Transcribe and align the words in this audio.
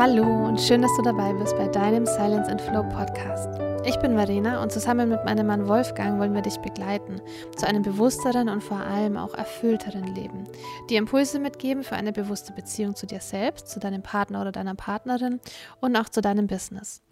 Hallo 0.00 0.46
und 0.46 0.58
schön, 0.58 0.80
dass 0.80 0.96
du 0.96 1.02
dabei 1.02 1.34
bist 1.34 1.54
bei 1.58 1.68
deinem 1.68 2.06
Silence 2.06 2.50
and 2.50 2.58
Flow 2.58 2.82
Podcast. 2.84 3.50
Ich 3.84 3.98
bin 3.98 4.14
Marina 4.14 4.62
und 4.62 4.72
zusammen 4.72 5.10
mit 5.10 5.22
meinem 5.26 5.46
Mann 5.46 5.68
Wolfgang 5.68 6.18
wollen 6.18 6.32
wir 6.32 6.40
dich 6.40 6.56
begleiten 6.56 7.20
zu 7.54 7.66
einem 7.66 7.82
bewussteren 7.82 8.48
und 8.48 8.64
vor 8.64 8.78
allem 8.78 9.18
auch 9.18 9.34
erfüllteren 9.34 10.14
Leben. 10.14 10.44
Die 10.88 10.96
Impulse 10.96 11.38
mitgeben 11.38 11.82
für 11.82 11.96
eine 11.96 12.12
bewusste 12.12 12.54
Beziehung 12.54 12.96
zu 12.96 13.06
dir 13.06 13.20
selbst, 13.20 13.68
zu 13.68 13.78
deinem 13.78 14.02
Partner 14.02 14.40
oder 14.40 14.52
deiner 14.52 14.74
Partnerin 14.74 15.38
und 15.82 15.94
auch 15.96 16.08
zu 16.08 16.22
deinem 16.22 16.46
Business. 16.46 17.02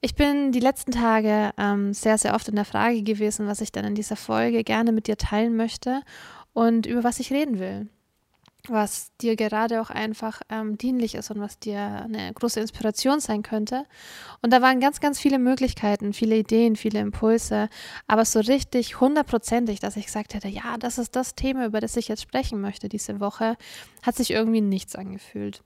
Ich 0.00 0.16
bin 0.16 0.50
die 0.50 0.58
letzten 0.58 0.90
Tage 0.90 1.52
ähm, 1.56 1.94
sehr, 1.94 2.18
sehr 2.18 2.34
oft 2.34 2.48
in 2.48 2.56
der 2.56 2.64
Frage 2.64 3.04
gewesen, 3.04 3.46
was 3.46 3.60
ich 3.60 3.70
dann 3.70 3.84
in 3.84 3.94
dieser 3.94 4.16
Folge 4.16 4.64
gerne 4.64 4.90
mit 4.90 5.06
dir 5.06 5.18
teilen 5.18 5.54
möchte 5.54 6.02
und 6.52 6.84
über 6.84 7.04
was 7.04 7.20
ich 7.20 7.32
reden 7.32 7.60
will 7.60 7.88
was 8.70 9.12
dir 9.20 9.36
gerade 9.36 9.80
auch 9.80 9.90
einfach 9.90 10.40
ähm, 10.48 10.78
dienlich 10.78 11.14
ist 11.14 11.30
und 11.30 11.40
was 11.40 11.58
dir 11.58 11.80
eine 11.80 12.32
große 12.32 12.60
Inspiration 12.60 13.20
sein 13.20 13.42
könnte. 13.42 13.84
Und 14.42 14.52
da 14.52 14.62
waren 14.62 14.80
ganz, 14.80 15.00
ganz 15.00 15.18
viele 15.18 15.38
Möglichkeiten, 15.38 16.12
viele 16.12 16.36
Ideen, 16.36 16.76
viele 16.76 17.00
Impulse, 17.00 17.68
aber 18.06 18.24
so 18.24 18.40
richtig 18.40 19.00
hundertprozentig, 19.00 19.80
dass 19.80 19.96
ich 19.96 20.06
gesagt 20.06 20.34
hätte, 20.34 20.48
ja, 20.48 20.76
das 20.78 20.98
ist 20.98 21.16
das 21.16 21.34
Thema, 21.34 21.66
über 21.66 21.80
das 21.80 21.96
ich 21.96 22.08
jetzt 22.08 22.22
sprechen 22.22 22.60
möchte 22.60 22.88
diese 22.88 23.20
Woche, 23.20 23.56
hat 24.02 24.16
sich 24.16 24.30
irgendwie 24.30 24.60
nichts 24.60 24.94
angefühlt. 24.94 25.62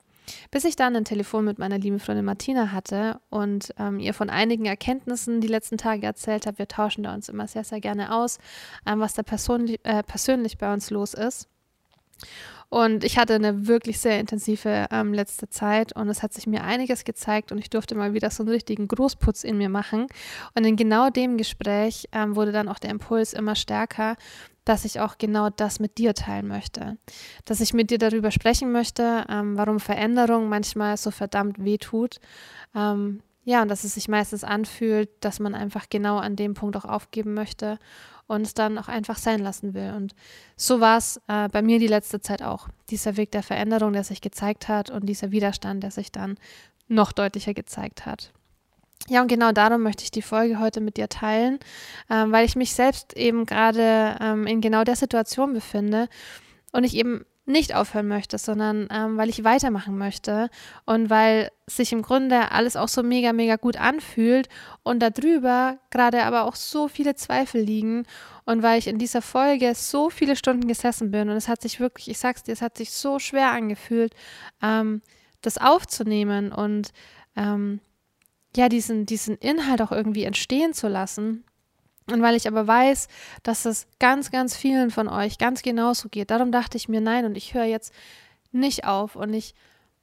Bis 0.51 0.65
ich 0.65 0.77
dann 0.77 0.95
ein 0.95 1.05
Telefon 1.05 1.45
mit 1.45 1.59
meiner 1.59 1.79
lieben 1.79 1.98
Freundin 1.98 2.24
Martina 2.24 2.71
hatte 2.71 3.21
und 3.29 3.74
ähm, 3.79 3.98
ihr 3.98 4.15
von 4.15 4.30
einigen 4.30 4.66
Erkenntnissen 4.66 5.41
die 5.41 5.48
letzten 5.48 5.79
Tage 5.79 6.07
erzählt 6.07 6.46
habe, 6.46 6.59
wir 6.59 6.69
tauschen 6.69 7.02
da 7.02 7.15
uns 7.15 7.29
immer 7.29 7.48
sehr, 7.48 7.65
sehr 7.65 7.80
gerne 7.80 8.15
aus, 8.15 8.38
ähm, 8.87 9.01
was 9.01 9.15
da 9.15 9.23
persönlich, 9.23 9.80
äh, 9.82 10.02
persönlich 10.02 10.59
bei 10.59 10.73
uns 10.73 10.91
los 10.91 11.15
ist. 11.15 11.48
Und 12.73 13.04
ich 13.04 13.18
hatte 13.18 13.34
eine 13.34 13.66
wirklich 13.66 14.01
sehr 14.01 14.18
intensive 14.18 14.87
ähm, 14.90 15.12
letzte 15.12 15.51
Zeit 15.51 15.95
und 15.95 16.09
es 16.09 16.23
hat 16.23 16.32
sich 16.32 16.46
mir 16.46 16.65
einiges 16.65 17.04
gezeigt 17.04 17.52
und 17.52 17.59
ich 17.59 17.68
durfte 17.68 17.95
mal 17.95 18.15
wieder 18.15 18.30
so 18.30 18.45
einen 18.45 18.48
richtigen 18.48 18.88
Großputz 18.88 19.45
in 19.45 19.59
mir 19.59 19.68
machen. 19.68 20.06
Und 20.54 20.65
in 20.65 20.76
genau 20.76 21.10
dem 21.10 21.37
Gespräch 21.37 22.09
ähm, 22.12 22.34
wurde 22.34 22.50
dann 22.50 22.70
auch 22.70 22.78
der 22.78 22.88
Impuls 22.88 23.34
immer 23.34 23.56
stärker, 23.56 24.16
dass 24.65 24.87
ich 24.87 25.00
auch 25.00 25.18
genau 25.18 25.50
das 25.50 25.80
mit 25.80 25.98
dir 25.98 26.15
teilen 26.15 26.48
möchte. 26.48 26.96
Dass 27.45 27.60
ich 27.60 27.74
mit 27.74 27.90
dir 27.90 27.98
darüber 27.98 28.30
sprechen 28.30 28.73
möchte, 28.73 29.26
ähm, 29.28 29.59
warum 29.59 29.78
Veränderung 29.78 30.48
manchmal 30.48 30.96
so 30.96 31.10
verdammt 31.10 31.62
weh 31.62 31.76
tut. 31.76 32.20
Ähm, 32.74 33.20
ja, 33.45 33.60
und 33.60 33.68
dass 33.68 33.84
es 33.84 33.93
sich 33.93 34.09
meistens 34.09 34.45
anfühlt, 34.45 35.10
dass 35.20 35.40
man 35.40 35.54
einfach 35.54 35.90
genau 35.90 36.16
an 36.16 36.37
dem 36.37 36.54
Punkt 36.54 36.74
auch 36.78 36.87
aufgeben 36.87 37.34
möchte 37.34 37.78
und 38.26 38.42
es 38.42 38.54
dann 38.54 38.78
auch 38.78 38.88
einfach 38.88 39.18
sein 39.18 39.40
lassen 39.40 39.74
will. 39.74 39.92
Und 39.96 40.15
so 40.56 40.80
war 40.80 40.98
es 40.98 41.20
äh, 41.28 41.48
bei 41.48 41.62
mir 41.62 41.78
die 41.78 41.87
letzte 41.87 42.20
Zeit 42.20 42.42
auch. 42.42 42.68
Dieser 42.90 43.16
Weg 43.16 43.30
der 43.32 43.42
Veränderung, 43.42 43.92
der 43.92 44.04
sich 44.04 44.20
gezeigt 44.20 44.68
hat 44.68 44.90
und 44.90 45.06
dieser 45.06 45.30
Widerstand, 45.30 45.82
der 45.82 45.90
sich 45.90 46.12
dann 46.12 46.38
noch 46.88 47.12
deutlicher 47.12 47.54
gezeigt 47.54 48.06
hat. 48.06 48.32
Ja, 49.09 49.20
und 49.20 49.28
genau 49.28 49.50
darum 49.52 49.82
möchte 49.82 50.04
ich 50.04 50.10
die 50.10 50.23
Folge 50.23 50.60
heute 50.60 50.80
mit 50.80 50.96
dir 50.96 51.09
teilen, 51.09 51.59
ähm, 52.09 52.30
weil 52.30 52.46
ich 52.46 52.54
mich 52.54 52.73
selbst 52.73 53.16
eben 53.16 53.46
gerade 53.46 54.16
ähm, 54.20 54.46
in 54.46 54.60
genau 54.60 54.84
der 54.84 54.96
Situation 54.96 55.52
befinde 55.52 56.09
und 56.73 56.84
ich 56.84 56.95
eben 56.95 57.24
nicht 57.45 57.74
aufhören 57.74 58.07
möchte, 58.07 58.38
sondern 58.38 58.88
ähm, 58.90 59.16
weil 59.16 59.29
ich 59.29 59.43
weitermachen 59.43 59.98
möchte 59.98 60.48
und 60.85 61.10
weil 61.10 61.51
sich 61.66 61.93
im 61.93 62.02
Grunde 62.02 62.52
alles 62.52 62.76
auch 62.76 62.88
so 62.88 63.02
mega, 63.02 63.32
mega 63.32 63.57
gut 63.57 63.76
anfühlt 63.76 64.49
und 64.84 65.00
darüber 65.00 65.78
gerade 65.91 66.22
aber 66.22 66.44
auch 66.44 66.54
so 66.54 66.87
viele 66.87 67.16
Zweifel 67.16 67.60
liegen 67.60 68.04
und 68.44 68.62
weil 68.62 68.78
ich 68.78 68.87
in 68.87 68.99
dieser 68.99 69.22
Folge 69.22 69.75
so 69.75 70.09
viele 70.09 70.37
Stunden 70.37 70.69
gesessen 70.69 71.10
bin 71.10 71.31
und 71.31 71.37
es 71.37 71.49
hat 71.49 71.62
sich 71.62 71.81
wirklich, 71.81 72.09
ich 72.09 72.19
sag's 72.19 72.44
dir, 72.44 72.53
es 72.53 72.62
hat 72.62 72.76
sich 72.76 72.93
so 72.93 73.19
schwer 73.19 73.50
angefühlt, 73.50 74.15
ähm, 74.62 75.03
das 75.41 75.59
aufzunehmen 75.59 76.53
und 76.53 76.93
ähm, 77.34 77.81
ja, 78.56 78.69
diesen, 78.69 79.06
diesen 79.06 79.37
Inhalt 79.37 79.83
auch 79.83 79.93
irgendwie 79.93 80.25
entstehen 80.25 80.75
zu 80.75 80.87
lassen. 80.87 81.44
Und 82.11 82.23
weil 82.23 82.37
ich 82.37 82.49
aber 82.49 82.67
weiß, 82.67 83.09
dass 83.43 83.65
es 83.65 83.87
ganz, 83.99 84.31
ganz 84.31 84.57
vielen 84.57 84.91
von 84.91 85.09
euch 85.09 85.39
ganz 85.39 85.63
genauso 85.63 86.09
geht, 86.09 86.31
darum 86.31 86.51
dachte 86.53 86.77
ich 86.77 86.89
mir, 86.89 87.01
nein, 87.01 87.25
und 87.25 87.37
ich 87.37 87.55
höre 87.55 87.65
jetzt 87.65 87.93
nicht 88.51 88.85
auf 88.85 89.17
und 89.17 89.33
ich 89.33 89.55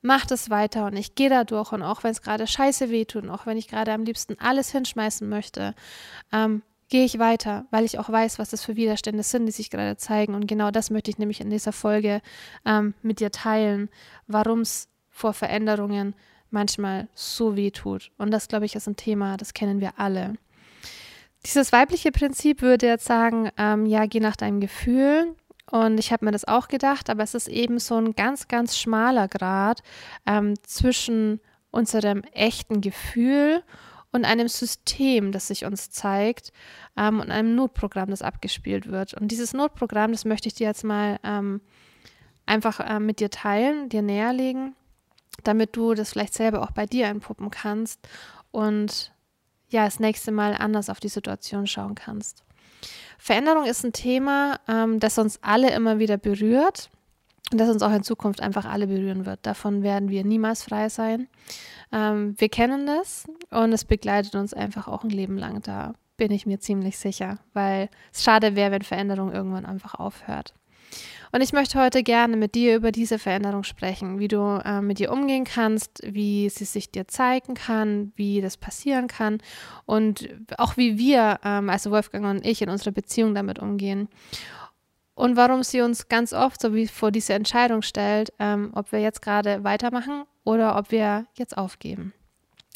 mache 0.01 0.27
das 0.27 0.49
weiter 0.49 0.85
und 0.85 0.95
ich 0.95 1.15
gehe 1.15 1.29
da 1.29 1.43
durch 1.43 1.71
und 1.71 1.83
auch 1.83 2.03
wenn 2.03 2.11
es 2.11 2.21
gerade 2.21 2.47
scheiße 2.47 2.89
wehtut 2.89 3.23
und 3.23 3.29
auch 3.29 3.45
wenn 3.45 3.57
ich 3.57 3.67
gerade 3.67 3.91
am 3.91 4.03
liebsten 4.03 4.37
alles 4.39 4.71
hinschmeißen 4.71 5.27
möchte, 5.27 5.75
ähm, 6.31 6.61
gehe 6.87 7.05
ich 7.05 7.19
weiter, 7.19 7.65
weil 7.69 7.85
ich 7.85 7.99
auch 7.99 8.09
weiß, 8.09 8.39
was 8.39 8.49
das 8.49 8.63
für 8.63 8.75
Widerstände 8.75 9.23
sind, 9.23 9.45
die 9.45 9.51
sich 9.51 9.69
gerade 9.69 9.97
zeigen. 9.97 10.33
Und 10.33 10.47
genau 10.47 10.71
das 10.71 10.89
möchte 10.89 11.11
ich 11.11 11.19
nämlich 11.19 11.39
in 11.39 11.49
dieser 11.49 11.71
Folge 11.71 12.21
ähm, 12.65 12.95
mit 13.01 13.19
dir 13.19 13.31
teilen, 13.31 13.89
warum 14.25 14.61
es 14.61 14.89
vor 15.09 15.33
Veränderungen 15.33 16.15
manchmal 16.49 17.07
so 17.13 17.55
weh 17.55 17.69
tut. 17.69 18.11
Und 18.17 18.31
das, 18.31 18.47
glaube 18.47 18.65
ich, 18.65 18.75
ist 18.75 18.87
ein 18.87 18.95
Thema, 18.95 19.37
das 19.37 19.53
kennen 19.53 19.81
wir 19.81 19.99
alle. 19.99 20.33
Dieses 21.45 21.71
weibliche 21.71 22.11
Prinzip 22.11 22.61
würde 22.61 22.87
jetzt 22.87 23.05
sagen, 23.05 23.49
ähm, 23.57 23.85
ja, 23.85 24.05
geh 24.05 24.19
nach 24.19 24.35
deinem 24.35 24.59
Gefühl. 24.59 25.35
Und 25.71 25.99
ich 25.99 26.11
habe 26.11 26.25
mir 26.25 26.31
das 26.31 26.45
auch 26.45 26.67
gedacht, 26.67 27.09
aber 27.09 27.23
es 27.23 27.35
ist 27.35 27.47
eben 27.47 27.79
so 27.79 27.95
ein 27.95 28.15
ganz, 28.15 28.47
ganz 28.47 28.77
schmaler 28.77 29.27
Grad 29.27 29.81
ähm, 30.25 30.55
zwischen 30.63 31.39
unserem 31.71 32.23
echten 32.33 32.81
Gefühl 32.81 33.63
und 34.11 34.25
einem 34.25 34.47
System, 34.47 35.31
das 35.31 35.47
sich 35.47 35.65
uns 35.65 35.91
zeigt 35.91 36.51
ähm, 36.97 37.19
und 37.19 37.29
einem 37.29 37.55
Notprogramm, 37.55 38.09
das 38.09 38.23
abgespielt 38.23 38.87
wird. 38.91 39.13
Und 39.13 39.29
dieses 39.31 39.53
Notprogramm, 39.53 40.11
das 40.11 40.25
möchte 40.25 40.47
ich 40.47 40.55
dir 40.55 40.67
jetzt 40.67 40.83
mal 40.83 41.19
ähm, 41.23 41.61
einfach 42.45 42.79
äh, 42.79 42.99
mit 42.99 43.19
dir 43.19 43.29
teilen, 43.29 43.89
dir 43.89 44.01
näherlegen, 44.01 44.75
damit 45.43 45.75
du 45.75 45.93
das 45.93 46.11
vielleicht 46.11 46.33
selber 46.33 46.63
auch 46.63 46.71
bei 46.71 46.87
dir 46.87 47.05
entpuppen 47.05 47.51
kannst 47.51 47.99
und 48.51 49.11
ja, 49.69 49.85
das 49.85 49.99
nächste 49.99 50.31
Mal 50.31 50.53
anders 50.53 50.89
auf 50.89 50.99
die 50.99 51.09
Situation 51.09 51.67
schauen 51.67 51.95
kannst. 51.95 52.43
Veränderung 53.17 53.65
ist 53.65 53.83
ein 53.83 53.93
Thema, 53.93 54.59
ähm, 54.67 54.99
das 54.99 55.17
uns 55.17 55.39
alle 55.41 55.71
immer 55.71 55.99
wieder 55.99 56.17
berührt 56.17 56.89
und 57.51 57.59
das 57.59 57.69
uns 57.69 57.81
auch 57.81 57.91
in 57.91 58.03
Zukunft 58.03 58.41
einfach 58.41 58.65
alle 58.65 58.87
berühren 58.87 59.25
wird. 59.25 59.39
Davon 59.43 59.83
werden 59.83 60.09
wir 60.09 60.23
niemals 60.23 60.63
frei 60.63 60.89
sein. 60.89 61.27
Ähm, 61.91 62.35
wir 62.37 62.49
kennen 62.49 62.85
das 62.85 63.27
und 63.49 63.73
es 63.73 63.85
begleitet 63.85 64.35
uns 64.35 64.53
einfach 64.53 64.87
auch 64.87 65.03
ein 65.03 65.09
Leben 65.09 65.37
lang. 65.37 65.61
Da 65.61 65.93
bin 66.17 66.31
ich 66.31 66.45
mir 66.45 66.59
ziemlich 66.59 66.97
sicher, 66.97 67.39
weil 67.53 67.89
es 68.13 68.23
schade 68.23 68.55
wäre, 68.55 68.71
wenn 68.71 68.81
Veränderung 68.83 69.31
irgendwann 69.31 69.65
einfach 69.65 69.95
aufhört. 69.95 70.53
Und 71.31 71.41
ich 71.41 71.53
möchte 71.53 71.79
heute 71.79 72.01
gerne 72.01 72.37
mit 72.37 72.55
dir 72.55 72.75
über 72.75 72.91
diese 72.91 73.19
Veränderung 73.19 73.63
sprechen, 73.63 74.17
wie 74.19 74.27
du 74.27 74.61
äh, 74.65 74.81
mit 74.81 74.99
ihr 74.99 75.11
umgehen 75.11 75.43
kannst, 75.43 76.01
wie 76.03 76.49
sie 76.49 76.65
sich 76.65 76.91
dir 76.91 77.07
zeigen 77.07 77.53
kann, 77.53 78.11
wie 78.15 78.41
das 78.41 78.57
passieren 78.57 79.07
kann 79.07 79.39
und 79.85 80.27
auch 80.57 80.75
wie 80.75 80.97
wir, 80.97 81.39
ähm, 81.43 81.69
also 81.69 81.91
Wolfgang 81.91 82.25
und 82.25 82.45
ich, 82.45 82.61
in 82.61 82.69
unserer 82.69 82.91
Beziehung 82.91 83.35
damit 83.35 83.59
umgehen. 83.59 84.09
Und 85.13 85.35
warum 85.35 85.63
sie 85.63 85.81
uns 85.81 86.07
ganz 86.07 86.33
oft 86.33 86.61
so 86.61 86.73
wie 86.73 86.87
vor 86.87 87.11
diese 87.11 87.33
Entscheidung 87.33 87.81
stellt, 87.81 88.31
ähm, 88.39 88.71
ob 88.73 88.91
wir 88.91 88.99
jetzt 88.99 89.21
gerade 89.21 89.63
weitermachen 89.63 90.23
oder 90.45 90.77
ob 90.77 90.91
wir 90.91 91.25
jetzt 91.35 91.57
aufgeben. 91.57 92.13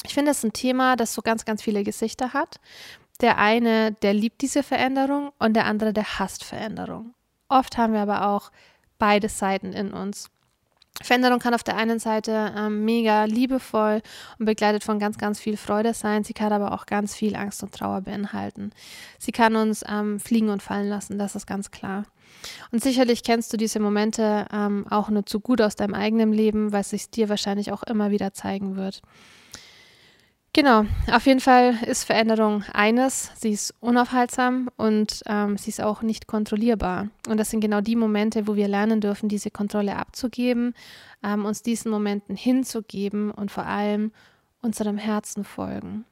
Ich 0.06 0.14
finde, 0.14 0.32
es 0.32 0.40
ist 0.40 0.44
ein 0.44 0.54
Thema, 0.54 0.96
das 0.96 1.14
so 1.14 1.22
ganz, 1.22 1.46
ganz 1.46 1.64
viele 1.64 1.84
Gesichter 1.84 2.34
hat. 2.34 2.60
Der 3.22 3.38
eine, 3.38 3.94
der 3.94 4.14
liebt 4.14 4.42
diese 4.42 4.62
Veränderung 4.62 5.32
und 5.40 5.54
der 5.54 5.66
andere, 5.66 5.94
der 5.94 6.20
hasst 6.20 6.44
Veränderung. 6.44 7.14
Oft 7.48 7.78
haben 7.78 7.94
wir 7.94 8.02
aber 8.02 8.28
auch 8.28 8.52
beide 8.98 9.30
Seiten 9.30 9.74
in 9.74 9.94
uns. 9.94 10.30
Veränderung 11.02 11.40
kann 11.40 11.56
auf 11.56 11.64
der 11.64 11.76
einen 11.76 12.00
Seite 12.00 12.54
ähm, 12.56 12.86
mega 12.86 13.26
liebevoll 13.26 14.02
und 14.38 14.46
begleitet 14.46 14.84
von 14.84 15.00
ganz, 15.00 15.18
ganz 15.18 15.40
viel 15.40 15.58
Freude 15.58 15.94
sein. 15.94 16.24
Sie 16.24 16.34
kann 16.34 16.54
aber 16.54 16.72
auch 16.72 16.86
ganz 16.86 17.16
viel 17.16 17.36
Angst 17.36 17.64
und 17.64 17.74
Trauer 17.74 18.02
beinhalten. 18.02 18.72
Sie 19.18 19.32
kann 19.32 19.56
uns 19.56 19.84
ähm, 19.90 20.20
fliegen 20.20 20.50
und 20.50 20.62
fallen 20.62 20.88
lassen, 20.88 21.18
das 21.18 21.36
ist 21.36 21.48
ganz 21.48 21.72
klar. 21.72 22.06
Und 22.72 22.84
sicherlich 22.84 23.24
kennst 23.24 23.52
du 23.54 23.58
diese 23.58 23.80
Momente 23.80 24.46
ähm, 24.54 24.86
auch 24.90 25.10
nur 25.10 25.26
zu 25.26 25.40
gut 25.40 25.62
aus 25.62 25.76
deinem 25.76 25.96
eigenen 25.96 26.32
Leben, 26.32 26.72
weil 26.72 26.84
sich 26.84 27.10
dir 27.10 27.28
wahrscheinlich 27.28 27.72
auch 27.72 27.84
immer 27.84 28.12
wieder 28.12 28.34
zeigen 28.34 28.76
wird. 28.76 29.02
Genau, 30.56 30.86
auf 31.12 31.26
jeden 31.26 31.40
Fall 31.40 31.80
ist 31.84 32.04
Veränderung 32.04 32.64
eines, 32.74 33.32
sie 33.36 33.50
ist 33.50 33.74
unaufhaltsam 33.80 34.70
und 34.78 35.24
ähm, 35.26 35.58
sie 35.58 35.72
ist 35.72 35.82
auch 35.82 36.04
nicht 36.04 36.28
kontrollierbar. 36.28 37.10
Und 37.28 37.40
das 37.40 37.50
sind 37.50 37.60
genau 37.60 37.82
die 37.82 37.96
Momente, 37.96 38.48
wo 38.48 38.56
wir 38.56 38.68
lernen 38.68 39.02
dürfen, 39.02 39.30
diese 39.30 39.50
Kontrolle 39.50 39.96
abzugeben, 39.96 40.76
ähm, 41.24 41.46
uns 41.46 41.64
diesen 41.64 41.90
Momenten 41.90 42.36
hinzugeben 42.36 43.32
und 43.32 43.50
vor 43.50 43.66
allem 43.66 44.12
unserem 44.62 45.00
Herzen 45.00 45.44
folgen. 45.44 46.06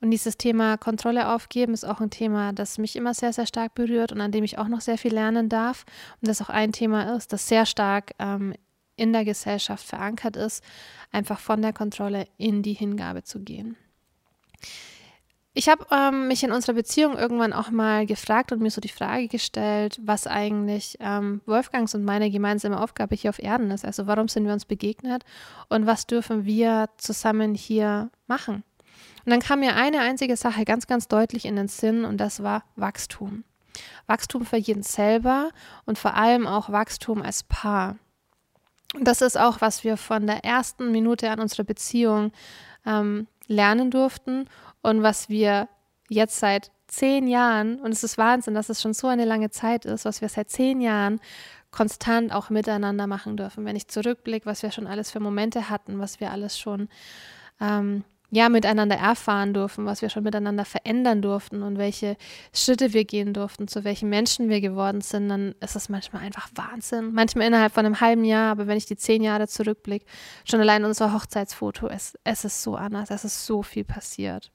Und 0.00 0.10
dieses 0.10 0.38
Thema 0.38 0.78
Kontrolle 0.78 1.28
aufgeben 1.28 1.74
ist 1.74 1.84
auch 1.84 2.00
ein 2.00 2.10
Thema, 2.10 2.54
das 2.54 2.78
mich 2.78 2.96
immer 2.96 3.12
sehr, 3.12 3.34
sehr 3.34 3.46
stark 3.46 3.74
berührt 3.74 4.12
und 4.12 4.22
an 4.22 4.32
dem 4.32 4.44
ich 4.44 4.56
auch 4.56 4.68
noch 4.68 4.80
sehr 4.80 4.96
viel 4.96 5.12
lernen 5.12 5.50
darf. 5.50 5.84
Und 6.22 6.28
das 6.28 6.40
auch 6.40 6.48
ein 6.48 6.72
Thema 6.72 7.14
ist, 7.16 7.34
das 7.34 7.48
sehr 7.48 7.66
stark 7.66 8.12
ähm, 8.18 8.54
in 9.02 9.12
der 9.12 9.24
Gesellschaft 9.24 9.84
verankert 9.84 10.36
ist, 10.36 10.62
einfach 11.10 11.40
von 11.40 11.60
der 11.60 11.72
Kontrolle 11.72 12.28
in 12.38 12.62
die 12.62 12.74
Hingabe 12.74 13.24
zu 13.24 13.40
gehen. 13.40 13.76
ich 15.54 15.68
habe 15.68 15.84
ähm, 15.90 16.28
mich 16.28 16.44
in 16.44 16.52
unserer 16.52 16.76
Beziehung 16.76 17.18
irgendwann 17.18 17.52
auch 17.52 17.70
mal 17.70 18.06
gefragt 18.06 18.52
und 18.52 18.62
mir 18.62 18.70
so 18.70 18.80
die 18.80 18.88
Frage 18.88 19.26
gestellt, 19.26 20.00
was 20.02 20.26
eigentlich 20.26 20.96
ähm, 21.00 21.42
Wolfgangs 21.46 21.94
und 21.96 22.04
meine 22.04 22.30
gemeinsame 22.30 22.80
Aufgabe 22.80 23.16
hier 23.16 23.30
auf 23.30 23.42
Erden 23.42 23.70
ist. 23.72 23.84
Also 23.84 24.06
warum 24.06 24.28
sind 24.28 24.46
wir 24.46 24.52
uns 24.52 24.64
begegnet 24.64 25.24
und 25.68 25.84
was 25.84 26.06
dürfen 26.06 26.44
wir 26.44 26.88
zusammen 26.96 27.54
hier 27.54 28.10
machen? 28.28 28.62
Und 29.24 29.30
dann 29.30 29.40
kam 29.40 29.60
mir 29.60 29.76
eine 29.76 30.00
einzige 30.00 30.36
Sache 30.36 30.64
ganz, 30.64 30.86
ganz 30.86 31.08
deutlich 31.08 31.44
in 31.44 31.56
den 31.56 31.68
Sinn 31.68 32.04
und 32.04 32.18
das 32.18 32.42
war 32.42 32.64
Wachstum. 32.76 33.44
Wachstum 34.06 34.46
für 34.46 34.56
jeden 34.56 34.82
selber 34.82 35.50
und 35.86 35.98
vor 35.98 36.14
allem 36.14 36.46
auch 36.46 36.70
Wachstum 36.70 37.20
als 37.20 37.42
Paar. 37.42 37.96
Das 39.00 39.22
ist 39.22 39.38
auch, 39.38 39.60
was 39.60 39.84
wir 39.84 39.96
von 39.96 40.26
der 40.26 40.44
ersten 40.44 40.92
Minute 40.92 41.30
an 41.30 41.40
unserer 41.40 41.64
Beziehung 41.64 42.32
ähm, 42.84 43.26
lernen 43.46 43.90
durften 43.90 44.48
und 44.82 45.02
was 45.02 45.28
wir 45.28 45.68
jetzt 46.08 46.38
seit 46.38 46.70
zehn 46.88 47.26
Jahren, 47.26 47.80
und 47.80 47.92
es 47.92 48.04
ist 48.04 48.18
Wahnsinn, 48.18 48.54
dass 48.54 48.68
es 48.68 48.82
schon 48.82 48.92
so 48.92 49.06
eine 49.06 49.24
lange 49.24 49.50
Zeit 49.50 49.86
ist, 49.86 50.04
was 50.04 50.20
wir 50.20 50.28
seit 50.28 50.50
zehn 50.50 50.80
Jahren 50.80 51.20
konstant 51.70 52.32
auch 52.32 52.50
miteinander 52.50 53.06
machen 53.06 53.38
dürfen. 53.38 53.64
Wenn 53.64 53.76
ich 53.76 53.88
zurückblicke, 53.88 54.44
was 54.44 54.62
wir 54.62 54.70
schon 54.70 54.86
alles 54.86 55.10
für 55.10 55.20
Momente 55.20 55.70
hatten, 55.70 55.98
was 55.98 56.20
wir 56.20 56.30
alles 56.30 56.58
schon 56.58 56.88
ähm, 57.60 58.04
ja 58.32 58.48
miteinander 58.48 58.96
erfahren 58.96 59.52
durften, 59.52 59.84
was 59.84 60.00
wir 60.00 60.08
schon 60.08 60.24
miteinander 60.24 60.64
verändern 60.64 61.20
durften 61.20 61.62
und 61.62 61.76
welche 61.76 62.16
Schritte 62.54 62.94
wir 62.94 63.04
gehen 63.04 63.34
durften, 63.34 63.68
zu 63.68 63.84
welchen 63.84 64.08
Menschen 64.08 64.48
wir 64.48 64.62
geworden 64.62 65.02
sind, 65.02 65.28
dann 65.28 65.54
ist 65.60 65.76
das 65.76 65.90
manchmal 65.90 66.22
einfach 66.22 66.48
Wahnsinn. 66.54 67.12
Manchmal 67.12 67.46
innerhalb 67.46 67.74
von 67.74 67.84
einem 67.84 68.00
halben 68.00 68.24
Jahr, 68.24 68.50
aber 68.50 68.66
wenn 68.66 68.78
ich 68.78 68.86
die 68.86 68.96
zehn 68.96 69.22
Jahre 69.22 69.48
zurückblicke, 69.48 70.06
schon 70.46 70.60
allein 70.60 70.86
unser 70.86 71.12
Hochzeitsfoto, 71.12 71.88
es, 71.88 72.18
es 72.24 72.46
ist 72.46 72.62
so 72.62 72.74
anders, 72.74 73.10
es 73.10 73.24
ist 73.24 73.44
so 73.44 73.62
viel 73.62 73.84
passiert. 73.84 74.50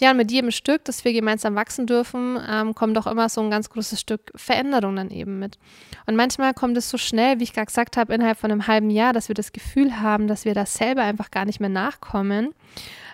Ja, 0.00 0.12
und 0.12 0.16
mit 0.16 0.30
jedem 0.30 0.50
Stück, 0.50 0.84
das 0.84 1.04
wir 1.04 1.12
gemeinsam 1.12 1.54
wachsen 1.54 1.86
dürfen, 1.86 2.38
ähm, 2.48 2.74
kommt 2.74 2.96
auch 2.96 3.06
immer 3.06 3.28
so 3.28 3.42
ein 3.42 3.50
ganz 3.50 3.68
großes 3.68 4.00
Stück 4.00 4.32
Veränderung 4.34 4.96
dann 4.96 5.10
eben 5.10 5.38
mit. 5.38 5.58
Und 6.06 6.16
manchmal 6.16 6.54
kommt 6.54 6.76
es 6.78 6.88
so 6.88 6.96
schnell, 6.96 7.38
wie 7.38 7.44
ich 7.44 7.52
gerade 7.52 7.66
gesagt 7.66 7.96
habe, 7.96 8.14
innerhalb 8.14 8.38
von 8.38 8.50
einem 8.50 8.66
halben 8.66 8.90
Jahr, 8.90 9.12
dass 9.12 9.28
wir 9.28 9.34
das 9.34 9.52
Gefühl 9.52 10.00
haben, 10.00 10.26
dass 10.26 10.44
wir 10.44 10.54
das 10.54 10.74
selber 10.74 11.02
einfach 11.02 11.30
gar 11.30 11.44
nicht 11.44 11.60
mehr 11.60 11.68
nachkommen. 11.68 12.54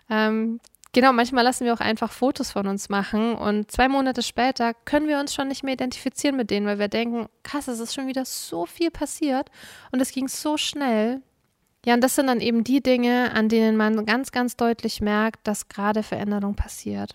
Ähm, 0.09 0.61
Genau, 0.97 1.13
manchmal 1.13 1.45
lassen 1.45 1.67
wir 1.67 1.75
auch 1.75 1.81
einfach 1.81 2.11
Fotos 2.11 2.53
von 2.53 2.67
uns 2.67 2.89
machen 2.89 3.35
und 3.35 3.71
zwei 3.71 3.87
Monate 3.87 4.23
später 4.23 4.73
können 4.73 5.09
wir 5.09 5.21
uns 5.21 5.35
schon 5.35 5.49
nicht 5.49 5.63
mehr 5.63 5.75
identifizieren 5.75 6.39
mit 6.39 6.51
denen, 6.51 6.65
weil 6.65 6.79
wir 6.79 6.89
denken, 6.89 7.27
krass, 7.43 7.69
es 7.69 7.81
ist 7.81 7.93
schon 7.93 8.07
wieder 8.07 8.25
so 8.25 8.65
viel 8.65 8.91
passiert 8.91 9.51
und 9.93 10.01
es 10.01 10.11
ging 10.11 10.27
so 10.27 10.57
schnell. 10.57 11.21
Ja, 11.87 11.95
und 11.95 12.03
das 12.03 12.17
sind 12.17 12.27
dann 12.27 12.41
eben 12.41 12.65
die 12.65 12.83
Dinge, 12.83 13.33
an 13.33 13.49
denen 13.49 13.77
man 13.77 14.05
ganz, 14.07 14.33
ganz 14.33 14.57
deutlich 14.57 15.01
merkt, 15.01 15.47
dass 15.47 15.69
gerade 15.69 16.03
Veränderung 16.03 16.57
passiert. 16.57 17.15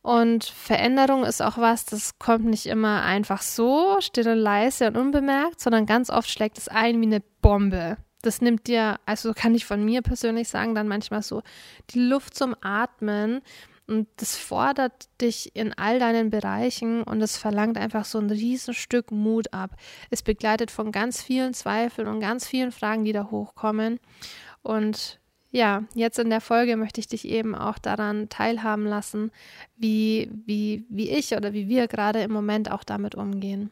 Und 0.00 0.44
Veränderung 0.44 1.22
ist 1.24 1.42
auch 1.42 1.58
was, 1.58 1.84
das 1.84 2.18
kommt 2.18 2.46
nicht 2.46 2.64
immer 2.64 3.02
einfach 3.02 3.42
so, 3.42 3.96
still 4.00 4.28
und 4.28 4.38
leise 4.38 4.88
und 4.88 4.96
unbemerkt, 4.96 5.60
sondern 5.60 5.84
ganz 5.84 6.08
oft 6.08 6.30
schlägt 6.30 6.56
es 6.56 6.68
ein 6.68 6.98
wie 7.02 7.06
eine 7.06 7.20
Bombe. 7.42 7.98
Das 8.22 8.40
nimmt 8.40 8.68
dir, 8.68 8.96
also 9.04 9.34
kann 9.34 9.54
ich 9.54 9.66
von 9.66 9.84
mir 9.84 10.00
persönlich 10.00 10.48
sagen, 10.48 10.74
dann 10.74 10.88
manchmal 10.88 11.22
so 11.22 11.42
die 11.90 12.00
Luft 12.00 12.34
zum 12.34 12.56
Atmen, 12.62 13.42
und 13.86 14.08
das 14.16 14.36
fordert 14.36 15.08
dich 15.20 15.54
in 15.54 15.74
all 15.74 15.98
deinen 15.98 16.30
Bereichen 16.30 17.02
und 17.02 17.20
es 17.20 17.36
verlangt 17.36 17.76
einfach 17.76 18.04
so 18.04 18.18
ein 18.18 18.30
Riesenstück 18.30 19.10
Mut 19.10 19.52
ab. 19.52 19.76
Es 20.10 20.22
begleitet 20.22 20.70
von 20.70 20.90
ganz 20.90 21.22
vielen 21.22 21.52
Zweifeln 21.52 22.08
und 22.08 22.20
ganz 22.20 22.46
vielen 22.46 22.72
Fragen, 22.72 23.04
die 23.04 23.12
da 23.12 23.30
hochkommen. 23.30 24.00
Und 24.62 25.20
ja, 25.50 25.84
jetzt 25.94 26.18
in 26.18 26.30
der 26.30 26.40
Folge 26.40 26.76
möchte 26.76 26.98
ich 27.00 27.08
dich 27.08 27.28
eben 27.28 27.54
auch 27.54 27.78
daran 27.78 28.28
teilhaben 28.30 28.86
lassen, 28.86 29.30
wie, 29.76 30.30
wie, 30.46 30.86
wie 30.88 31.10
ich 31.10 31.36
oder 31.36 31.52
wie 31.52 31.68
wir 31.68 31.86
gerade 31.86 32.22
im 32.22 32.32
Moment 32.32 32.70
auch 32.70 32.84
damit 32.84 33.14
umgehen. 33.14 33.70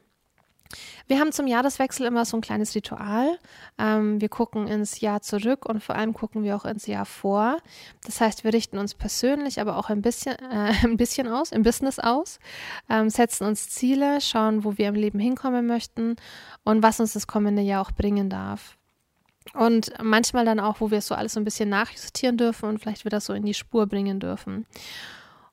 Wir 1.06 1.19
haben 1.19 1.32
zum 1.32 1.46
Jahreswechsel 1.46 2.06
immer 2.06 2.24
so 2.24 2.36
ein 2.36 2.40
kleines 2.40 2.74
Ritual. 2.74 3.38
Ähm, 3.78 4.20
wir 4.20 4.28
gucken 4.28 4.66
ins 4.66 5.00
Jahr 5.00 5.22
zurück 5.22 5.66
und 5.66 5.82
vor 5.82 5.96
allem 5.96 6.14
gucken 6.14 6.42
wir 6.42 6.56
auch 6.56 6.64
ins 6.64 6.86
Jahr 6.86 7.06
vor. 7.06 7.58
Das 8.04 8.20
heißt, 8.20 8.44
wir 8.44 8.52
richten 8.52 8.78
uns 8.78 8.94
persönlich, 8.94 9.60
aber 9.60 9.76
auch 9.76 9.90
ein 9.90 10.02
bisschen, 10.02 10.36
äh, 10.38 10.72
ein 10.84 10.96
bisschen 10.96 11.28
aus, 11.28 11.52
im 11.52 11.62
Business 11.62 11.98
aus, 11.98 12.38
ähm, 12.88 13.10
setzen 13.10 13.46
uns 13.46 13.69
Ziele, 13.70 14.20
schauen, 14.20 14.64
wo 14.64 14.78
wir 14.78 14.88
im 14.88 14.94
Leben 14.94 15.19
hinkommen 15.19 15.66
möchten 15.66 16.16
und 16.64 16.82
was 16.82 17.00
uns 17.00 17.12
das 17.12 17.26
kommende 17.26 17.62
Jahr 17.62 17.82
auch 17.82 17.92
bringen 17.92 18.30
darf. 18.30 18.76
Und 19.54 19.92
manchmal 20.02 20.44
dann 20.44 20.60
auch, 20.60 20.80
wo 20.80 20.90
wir 20.90 21.00
so 21.00 21.14
alles 21.14 21.34
so 21.34 21.40
ein 21.40 21.44
bisschen 21.44 21.69
nachjustieren 21.69 22.36
dürfen 22.36 22.69
und 22.69 22.78
vielleicht 22.78 23.04
wieder 23.04 23.20
so 23.20 23.32
in 23.32 23.44
die 23.44 23.54
Spur 23.54 23.86
bringen 23.86 24.20
dürfen. 24.20 24.66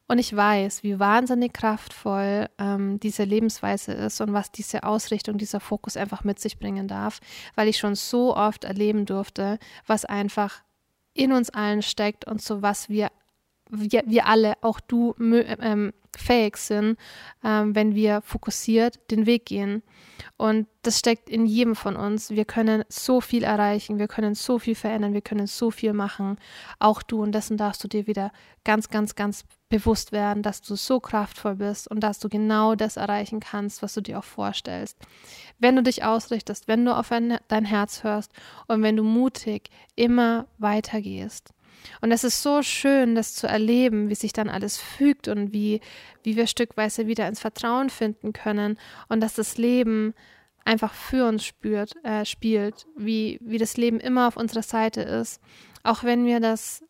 Und 0.09 0.17
ich 0.17 0.35
weiß, 0.35 0.81
wie 0.81 0.99
wahnsinnig 0.99 1.53
kraftvoll 1.53 2.49
ähm, 2.57 2.99
diese 2.99 3.25
Lebensweise 3.25 3.93
ist 3.93 4.19
und 4.21 4.33
was 4.33 4.51
diese 4.51 4.81
Ausrichtung, 4.81 5.37
dieser 5.37 5.59
Fokus 5.59 5.95
einfach 5.95 6.23
mit 6.23 6.39
sich 6.39 6.57
bringen 6.57 6.87
darf, 6.87 7.19
weil 7.53 7.67
ich 7.67 7.77
schon 7.77 7.93
so 7.93 8.35
oft 8.35 8.63
erleben 8.63 9.05
durfte, 9.05 9.59
was 9.85 10.05
einfach 10.05 10.63
in 11.13 11.31
uns 11.31 11.51
allen 11.51 11.83
steckt 11.83 12.25
und 12.25 12.41
so 12.41 12.63
was 12.63 12.89
wir, 12.89 13.11
wir, 13.69 14.01
wir 14.07 14.25
alle, 14.25 14.55
auch 14.61 14.79
du, 14.79 15.13
ähm, 15.19 15.93
fähig 16.17 16.57
sind, 16.57 16.97
ähm, 17.43 17.75
wenn 17.75 17.93
wir 17.93 18.21
fokussiert 18.21 18.99
den 19.11 19.27
Weg 19.27 19.45
gehen. 19.45 19.83
Und 20.37 20.67
das 20.81 20.97
steckt 20.97 21.29
in 21.29 21.45
jedem 21.45 21.75
von 21.75 21.95
uns. 21.95 22.31
Wir 22.31 22.45
können 22.45 22.83
so 22.89 23.21
viel 23.21 23.43
erreichen, 23.43 23.99
wir 23.99 24.07
können 24.07 24.33
so 24.33 24.57
viel 24.57 24.73
verändern, 24.73 25.13
wir 25.13 25.21
können 25.21 25.45
so 25.45 25.69
viel 25.69 25.93
machen. 25.93 26.37
Auch 26.79 27.03
du 27.03 27.21
und 27.21 27.31
dessen 27.31 27.57
darfst 27.57 27.83
du 27.83 27.87
dir 27.87 28.07
wieder 28.07 28.31
ganz, 28.63 28.89
ganz, 28.89 29.13
ganz 29.13 29.45
bewusst 29.69 30.11
werden, 30.11 30.43
dass 30.43 30.61
du 30.61 30.75
so 30.75 30.99
kraftvoll 30.99 31.55
bist 31.55 31.87
und 31.89 32.01
dass 32.01 32.19
du 32.19 32.27
genau 32.27 32.75
das 32.75 32.97
erreichen 32.97 33.39
kannst, 33.39 33.81
was 33.81 33.93
du 33.93 34.01
dir 34.01 34.19
auch 34.19 34.23
vorstellst. 34.23 34.97
Wenn 35.59 35.75
du 35.75 35.83
dich 35.83 36.03
ausrichtest, 36.03 36.67
wenn 36.67 36.83
du 36.85 36.95
auf 36.95 37.09
dein 37.09 37.65
Herz 37.65 38.03
hörst 38.03 38.31
und 38.67 38.81
wenn 38.81 38.97
du 38.97 39.03
mutig 39.03 39.69
immer 39.95 40.47
weitergehst. 40.57 41.53
Und 42.01 42.11
es 42.11 42.23
ist 42.23 42.41
so 42.41 42.61
schön, 42.61 43.15
das 43.15 43.35
zu 43.35 43.47
erleben, 43.47 44.09
wie 44.09 44.15
sich 44.15 44.33
dann 44.33 44.49
alles 44.49 44.77
fügt 44.77 45.27
und 45.27 45.53
wie, 45.53 45.81
wie 46.23 46.35
wir 46.35 46.47
stückweise 46.47 47.07
wieder 47.07 47.27
ins 47.27 47.39
Vertrauen 47.39 47.89
finden 47.89 48.33
können 48.33 48.77
und 49.07 49.21
dass 49.21 49.35
das 49.35 49.57
Leben 49.57 50.13
einfach 50.65 50.93
für 50.93 51.27
uns 51.27 51.45
spürt, 51.45 51.93
äh, 52.03 52.25
spielt, 52.25 52.85
wie, 52.97 53.39
wie 53.41 53.57
das 53.57 53.77
Leben 53.77 53.99
immer 53.99 54.27
auf 54.27 54.35
unserer 54.35 54.63
Seite 54.63 55.01
ist. 55.01 55.41
Auch 55.83 56.03
wenn 56.03 56.25
wir 56.25 56.39
das 56.39 56.83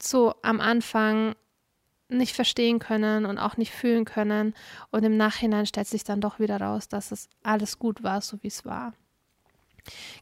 so 0.00 0.34
am 0.42 0.60
Anfang 0.60 1.36
nicht 2.08 2.34
verstehen 2.34 2.78
können 2.78 3.26
und 3.26 3.38
auch 3.38 3.56
nicht 3.56 3.72
fühlen 3.72 4.04
können. 4.04 4.54
Und 4.90 5.04
im 5.04 5.16
Nachhinein 5.16 5.66
stellt 5.66 5.88
sich 5.88 6.04
dann 6.04 6.20
doch 6.20 6.38
wieder 6.38 6.60
raus, 6.60 6.88
dass 6.88 7.12
es 7.12 7.28
alles 7.42 7.78
gut 7.78 8.02
war, 8.02 8.20
so 8.20 8.42
wie 8.42 8.48
es 8.48 8.64
war. 8.64 8.92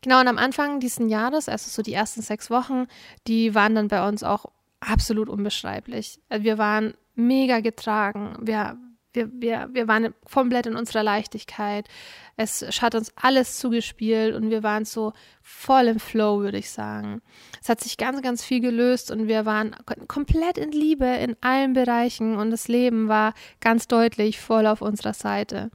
Genau, 0.02 0.20
und 0.20 0.28
am 0.28 0.38
Anfang 0.38 0.80
dieses 0.80 1.08
Jahres, 1.10 1.48
also 1.48 1.70
so 1.70 1.82
die 1.82 1.94
ersten 1.94 2.22
sechs 2.22 2.50
Wochen, 2.50 2.86
die 3.26 3.54
waren 3.54 3.74
dann 3.74 3.88
bei 3.88 4.06
uns 4.06 4.22
auch 4.22 4.46
absolut 4.80 5.28
unbeschreiblich. 5.28 6.20
Wir 6.28 6.58
waren 6.58 6.94
mega 7.14 7.60
getragen. 7.60 8.36
Wir, 8.40 8.76
wir, 9.14 9.30
wir, 9.32 9.68
wir 9.72 9.88
waren 9.88 10.12
komplett 10.30 10.66
in 10.66 10.76
unserer 10.76 11.02
Leichtigkeit. 11.02 11.88
Es 12.36 12.62
hat 12.82 12.94
uns 12.94 13.12
alles 13.16 13.58
zugespielt 13.58 14.34
und 14.34 14.50
wir 14.50 14.62
waren 14.62 14.84
so 14.84 15.12
voll 15.40 15.84
im 15.84 16.00
Flow, 16.00 16.40
würde 16.40 16.58
ich 16.58 16.70
sagen. 16.70 17.22
Es 17.62 17.68
hat 17.68 17.80
sich 17.80 17.96
ganz, 17.96 18.20
ganz 18.22 18.44
viel 18.44 18.60
gelöst 18.60 19.10
und 19.10 19.28
wir 19.28 19.46
waren 19.46 19.74
komplett 20.08 20.58
in 20.58 20.72
Liebe 20.72 21.06
in 21.06 21.36
allen 21.40 21.74
Bereichen 21.74 22.36
und 22.36 22.50
das 22.50 22.68
Leben 22.68 23.08
war 23.08 23.34
ganz 23.60 23.86
deutlich 23.86 24.40
voll 24.40 24.66
auf 24.66 24.82
unserer 24.82 25.14
Seite. 25.14 25.70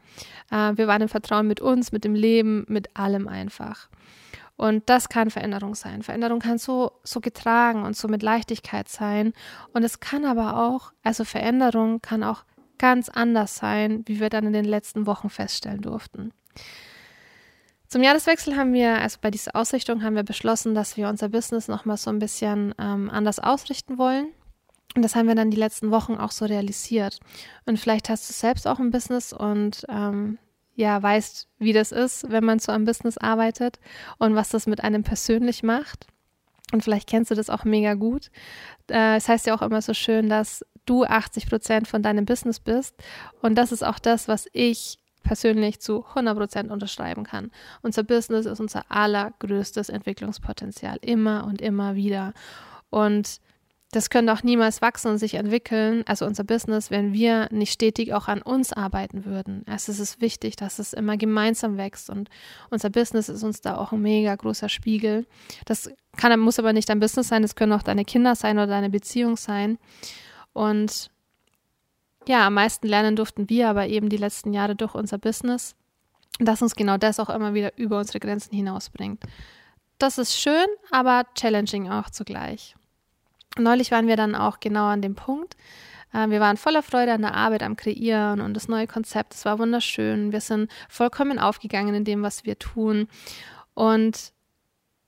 Äh, 0.52 0.74
wir 0.76 0.88
waren 0.88 1.02
im 1.02 1.10
Vertrauen 1.10 1.48
mit 1.48 1.62
uns, 1.62 1.92
mit 1.92 2.04
dem 2.04 2.16
Leben, 2.16 2.66
mit 2.68 2.96
allem 2.98 3.28
einfach. 3.28 3.88
Und 4.60 4.90
das 4.90 5.08
kann 5.08 5.30
Veränderung 5.30 5.74
sein. 5.74 6.04
Veränderung 6.04 6.40
kann 6.40 6.58
so, 6.58 6.92
so 7.06 7.22
getragen 7.22 7.84
und 7.84 7.96
so 7.96 8.10
mit 8.10 8.22
Leichtigkeit 8.22 8.90
sein. 8.90 9.32
Und 9.72 9.84
es 9.84 10.02
kann 10.02 10.26
aber 10.26 10.58
auch, 10.58 10.92
also 11.02 11.24
Veränderung 11.24 12.02
kann 12.02 12.26
auch 12.26 12.44
ganz 12.80 13.10
anders 13.10 13.56
sein, 13.56 14.04
wie 14.08 14.20
wir 14.20 14.30
dann 14.30 14.46
in 14.46 14.54
den 14.54 14.66
letzten 14.66 15.06
Wochen 15.06 15.30
feststellen 15.30 15.82
durften. 15.82 16.34
Zum 17.88 18.04
Jahreswechsel 18.04 18.56
haben 18.56 18.74
wir, 18.74 19.00
also 19.00 19.18
bei 19.22 19.32
dieser 19.32 19.56
Ausrichtung, 19.56 20.04
haben 20.04 20.16
wir 20.16 20.24
beschlossen, 20.24 20.76
dass 20.76 20.96
wir 20.96 21.10
unser 21.10 21.30
Business 21.30 21.68
nochmal 21.68 21.98
so 21.98 22.12
ein 22.12 22.20
bisschen 22.20 22.74
ähm, 22.78 23.10
anders 23.10 23.40
ausrichten 23.40 23.98
wollen. 23.98 24.28
Und 24.96 25.04
das 25.04 25.16
haben 25.16 25.28
wir 25.28 25.36
dann 25.36 25.52
die 25.52 25.58
letzten 25.58 25.92
Wochen 25.92 26.16
auch 26.16 26.32
so 26.32 26.46
realisiert. 26.46 27.20
Und 27.66 27.80
vielleicht 27.80 28.10
hast 28.10 28.30
du 28.30 28.34
selbst 28.34 28.68
auch 28.68 28.80
ein 28.80 28.92
Business 28.92 29.34
und 29.34 29.86
ähm, 29.90 30.38
ja, 30.76 31.02
weißt, 31.02 31.48
wie 31.58 31.74
das 31.74 31.92
ist, 31.92 32.30
wenn 32.32 32.46
man 32.46 32.60
zu 32.60 32.72
einem 32.72 32.86
Business 32.86 33.18
arbeitet 33.18 33.80
und 34.18 34.36
was 34.36 34.50
das 34.50 34.66
mit 34.66 34.84
einem 34.84 35.04
persönlich 35.04 35.62
macht. 35.64 36.08
Und 36.72 36.84
vielleicht 36.84 37.10
kennst 37.10 37.32
du 37.32 37.36
das 37.36 37.50
auch 37.50 37.64
mega 37.64 37.96
gut. 37.96 38.30
Äh, 38.90 39.18
es 39.18 39.28
heißt 39.28 39.48
ja 39.48 39.56
auch 39.56 39.62
immer 39.62 39.82
so 39.82 39.94
schön, 39.94 40.30
dass 40.30 40.64
du 40.90 41.06
80 41.06 41.50
Prozent 41.50 41.88
von 41.88 42.02
deinem 42.02 42.26
Business 42.26 42.60
bist. 42.60 42.96
Und 43.42 43.56
das 43.56 43.72
ist 43.72 43.84
auch 43.84 44.00
das, 44.00 44.28
was 44.28 44.48
ich 44.54 44.98
persönlich 45.24 45.80
zu 45.80 46.06
100 46.08 46.38
Prozent 46.38 46.72
unterschreiben 46.72 47.24
kann. 47.24 47.52
Unser 47.82 48.04
Business 48.04 48.46
ist 48.46 48.60
unser 48.60 48.84
allergrößtes 48.90 49.90
Entwicklungspotenzial, 49.90 50.98
immer 51.02 51.46
und 51.46 51.62
immer 51.62 51.96
wieder. 51.96 52.34
Und 52.90 53.40
das 53.92 54.12
könnte 54.12 54.32
auch 54.32 54.44
niemals 54.44 54.84
wachsen 54.84 55.12
und 55.12 55.18
sich 55.18 55.34
entwickeln, 55.34 56.04
also 56.06 56.26
unser 56.26 56.44
Business, 56.44 56.92
wenn 56.92 57.12
wir 57.12 57.48
nicht 57.52 57.74
stetig 57.74 58.14
auch 58.14 58.28
an 58.28 58.42
uns 58.42 58.72
arbeiten 58.72 59.26
würden. 59.26 59.64
Also 59.68 59.92
es 59.92 60.00
ist 60.00 60.22
wichtig, 60.22 60.56
dass 60.56 60.78
es 60.78 60.94
immer 60.94 61.18
gemeinsam 61.18 61.78
wächst 61.78 62.12
und 62.12 62.30
unser 62.70 62.92
Business 62.92 63.30
ist 63.30 63.44
uns 63.44 63.62
da 63.62 63.78
auch 63.78 63.92
ein 63.92 64.02
mega 64.02 64.36
großer 64.36 64.70
Spiegel. 64.70 65.26
Das 65.66 65.92
kann, 66.18 66.40
muss 66.40 66.60
aber 66.60 66.72
nicht 66.72 66.88
dein 66.88 67.00
Business 67.00 67.30
sein, 67.30 67.42
das 67.42 67.56
können 67.56 67.74
auch 67.74 67.82
deine 67.82 68.06
Kinder 68.06 68.36
sein 68.36 68.58
oder 68.58 68.68
deine 68.68 68.92
Beziehung 68.92 69.38
sein. 69.38 69.80
Und 70.60 71.10
ja, 72.28 72.46
am 72.46 72.56
meisten 72.56 72.86
lernen 72.86 73.16
durften 73.16 73.50
wir 73.50 73.70
aber 73.70 73.88
eben 73.88 74.10
die 74.10 74.18
letzten 74.18 74.52
Jahre 74.52 74.76
durch 74.76 74.94
unser 74.94 75.18
Business, 75.18 75.74
dass 76.38 76.62
uns 76.62 76.76
genau 76.76 76.98
das 76.98 77.18
auch 77.22 77.30
immer 77.30 77.54
wieder 77.54 77.78
über 77.78 77.98
unsere 77.98 78.20
Grenzen 78.20 78.54
hinausbringt. 78.54 79.24
Das 80.00 80.18
ist 80.18 80.38
schön, 80.38 80.66
aber 80.92 81.24
challenging 81.34 81.90
auch 81.90 82.10
zugleich. 82.10 82.76
Neulich 83.58 83.92
waren 83.92 84.08
wir 84.08 84.18
dann 84.18 84.36
auch 84.36 84.60
genau 84.60 84.88
an 84.88 85.02
dem 85.02 85.16
Punkt. 85.16 85.56
Äh, 86.14 86.28
wir 86.28 86.42
waren 86.42 86.58
voller 86.58 86.84
Freude 86.84 87.14
an 87.14 87.22
der 87.22 87.36
Arbeit, 87.36 87.64
am 87.64 87.78
Kreieren 87.78 88.42
und 88.42 88.54
das 88.54 88.68
neue 88.68 88.86
Konzept. 88.86 89.36
Es 89.36 89.46
war 89.46 89.60
wunderschön. 89.60 90.34
Wir 90.34 90.42
sind 90.42 90.70
vollkommen 90.90 91.40
aufgegangen 91.40 91.96
in 91.96 92.04
dem, 92.04 92.22
was 92.22 92.44
wir 92.44 92.60
tun. 92.60 93.08
Und 93.76 94.34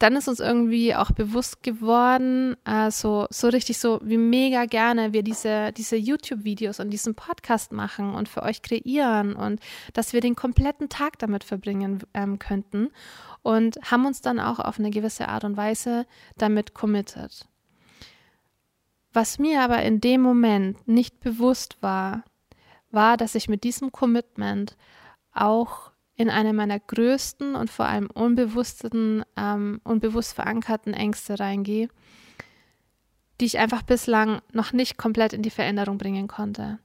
dann 0.02 0.16
ist 0.16 0.28
uns 0.28 0.40
irgendwie 0.40 0.96
auch 0.96 1.12
bewusst 1.12 1.62
geworden, 1.62 2.56
äh, 2.66 2.90
so, 2.90 3.28
so 3.30 3.50
richtig 3.50 3.78
so, 3.78 4.00
wie 4.04 4.18
mega 4.18 4.66
gerne 4.66 5.14
wir 5.14 5.22
diese, 5.22 5.72
diese 5.74 5.96
YouTube-Videos 5.96 6.80
und 6.80 6.90
diesen 6.90 7.14
Podcast 7.14 7.72
machen 7.72 8.16
und 8.16 8.28
für 8.28 8.42
euch 8.42 8.64
kreieren 8.64 9.36
und 9.36 9.60
dass 9.94 10.14
wir 10.14 10.22
den 10.22 10.36
kompletten 10.36 10.90
Tag 10.90 11.20
damit 11.20 11.44
verbringen 11.44 12.00
ähm, 12.16 12.40
könnten 12.40 12.90
und 13.44 13.78
haben 13.92 14.08
uns 14.08 14.22
dann 14.22 14.40
auch 14.40 14.60
auf 14.60 14.80
eine 14.80 14.90
gewisse 14.90 15.28
Art 15.28 15.44
und 15.44 15.56
Weise 15.56 16.08
damit 16.36 16.74
committed. 16.74 17.46
Was 19.14 19.38
mir 19.38 19.62
aber 19.62 19.84
in 19.84 20.02
dem 20.02 20.22
Moment 20.22 20.88
nicht 20.88 21.20
bewusst 21.20 21.78
war, 21.82 22.24
war, 22.90 23.18
dass 23.18 23.36
ich 23.36 23.50
mit 23.50 23.64
diesem 23.64 23.92
Commitment 23.92 24.78
auch 25.32 25.91
in 26.22 26.30
eine 26.30 26.54
meiner 26.54 26.80
größten 26.80 27.56
und 27.56 27.70
vor 27.70 27.86
allem 27.86 28.10
unbewussten, 28.10 29.24
ähm, 29.36 29.82
unbewusst 29.84 30.34
verankerten 30.34 30.94
Ängste 30.94 31.40
reingehe, 31.40 31.90
die 33.40 33.46
ich 33.46 33.60
einfach 33.60 33.82
bislang 33.82 34.42
noch 34.52 34.72
nicht 34.72 34.98
komplett 34.98 35.34
in 35.34 35.42
die 35.42 35.50
Veränderung 35.50 35.98
bringen 35.98 36.28
konnte. 36.28 36.80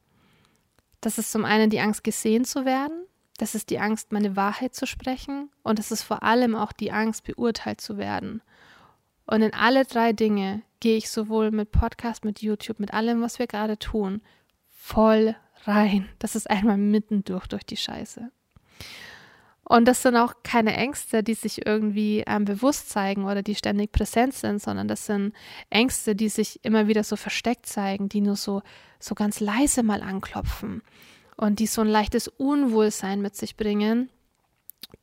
Das 1.01 1.19
ist 1.19 1.31
zum 1.31 1.45
einen 1.45 1.71
die 1.71 1.81
Angst, 1.81 2.03
gesehen 2.03 2.45
zu 2.45 2.65
werden, 2.65 3.07
das 3.39 3.55
ist 3.55 3.71
die 3.71 3.79
Angst, 3.79 4.13
meine 4.13 4.35
Wahrheit 4.35 4.75
zu 4.75 4.87
sprechen 4.87 5.51
und 5.63 5.79
es 5.79 5.91
ist 5.91 6.03
vor 6.03 6.23
allem 6.23 6.55
auch 6.55 6.73
die 6.73 6.91
Angst, 6.91 7.25
beurteilt 7.25 7.81
zu 7.81 7.99
werden. 7.99 8.43
Und 9.27 9.43
in 9.43 9.53
alle 9.53 9.85
drei 9.85 10.13
Dinge 10.13 10.63
gehe 10.81 10.97
ich 10.97 11.11
sowohl 11.11 11.51
mit 11.51 11.73
Podcast, 11.73 12.25
mit 12.25 12.41
YouTube, 12.41 12.81
mit 12.81 12.95
allem, 12.95 13.21
was 13.21 13.39
wir 13.39 13.47
gerade 13.47 13.79
tun, 13.79 14.23
voll 14.71 15.37
rein. 15.65 16.09
Das 16.19 16.37
ist 16.37 16.49
einmal 16.49 16.79
mittendurch 16.79 17.47
durch 17.49 17.65
die 17.65 17.77
Scheiße. 17.77 18.31
Und 19.69 19.87
das 19.87 20.03
sind 20.03 20.15
auch 20.15 20.33
keine 20.45 20.77
Ängste, 20.77 21.25
die 21.25 21.35
sich 21.35 21.67
irgendwie 21.67 22.23
ähm, 22.25 22.45
bewusst 22.45 22.89
zeigen 22.89 23.25
oder 23.25 23.43
die 23.43 23.57
ständig 23.57 23.91
präsent 23.91 24.33
sind, 24.33 24.63
sondern 24.63 24.87
das 24.87 25.07
sind 25.07 25.35
Ängste, 25.71 26.15
die 26.15 26.29
sich 26.29 26.65
immer 26.65 26.87
wieder 26.87 27.03
so 27.03 27.17
versteckt 27.17 27.67
zeigen, 27.67 28.09
die 28.09 28.21
nur 28.21 28.37
so, 28.37 28.63
so 29.01 29.17
ganz 29.17 29.41
leise 29.41 29.83
mal 29.83 30.03
anklopfen 30.03 30.83
und 31.37 31.59
die 31.59 31.67
so 31.67 31.81
ein 31.81 31.89
leichtes 31.89 32.29
Unwohlsein 32.29 33.21
mit 33.21 33.35
sich 33.35 33.57
bringen, 33.57 34.09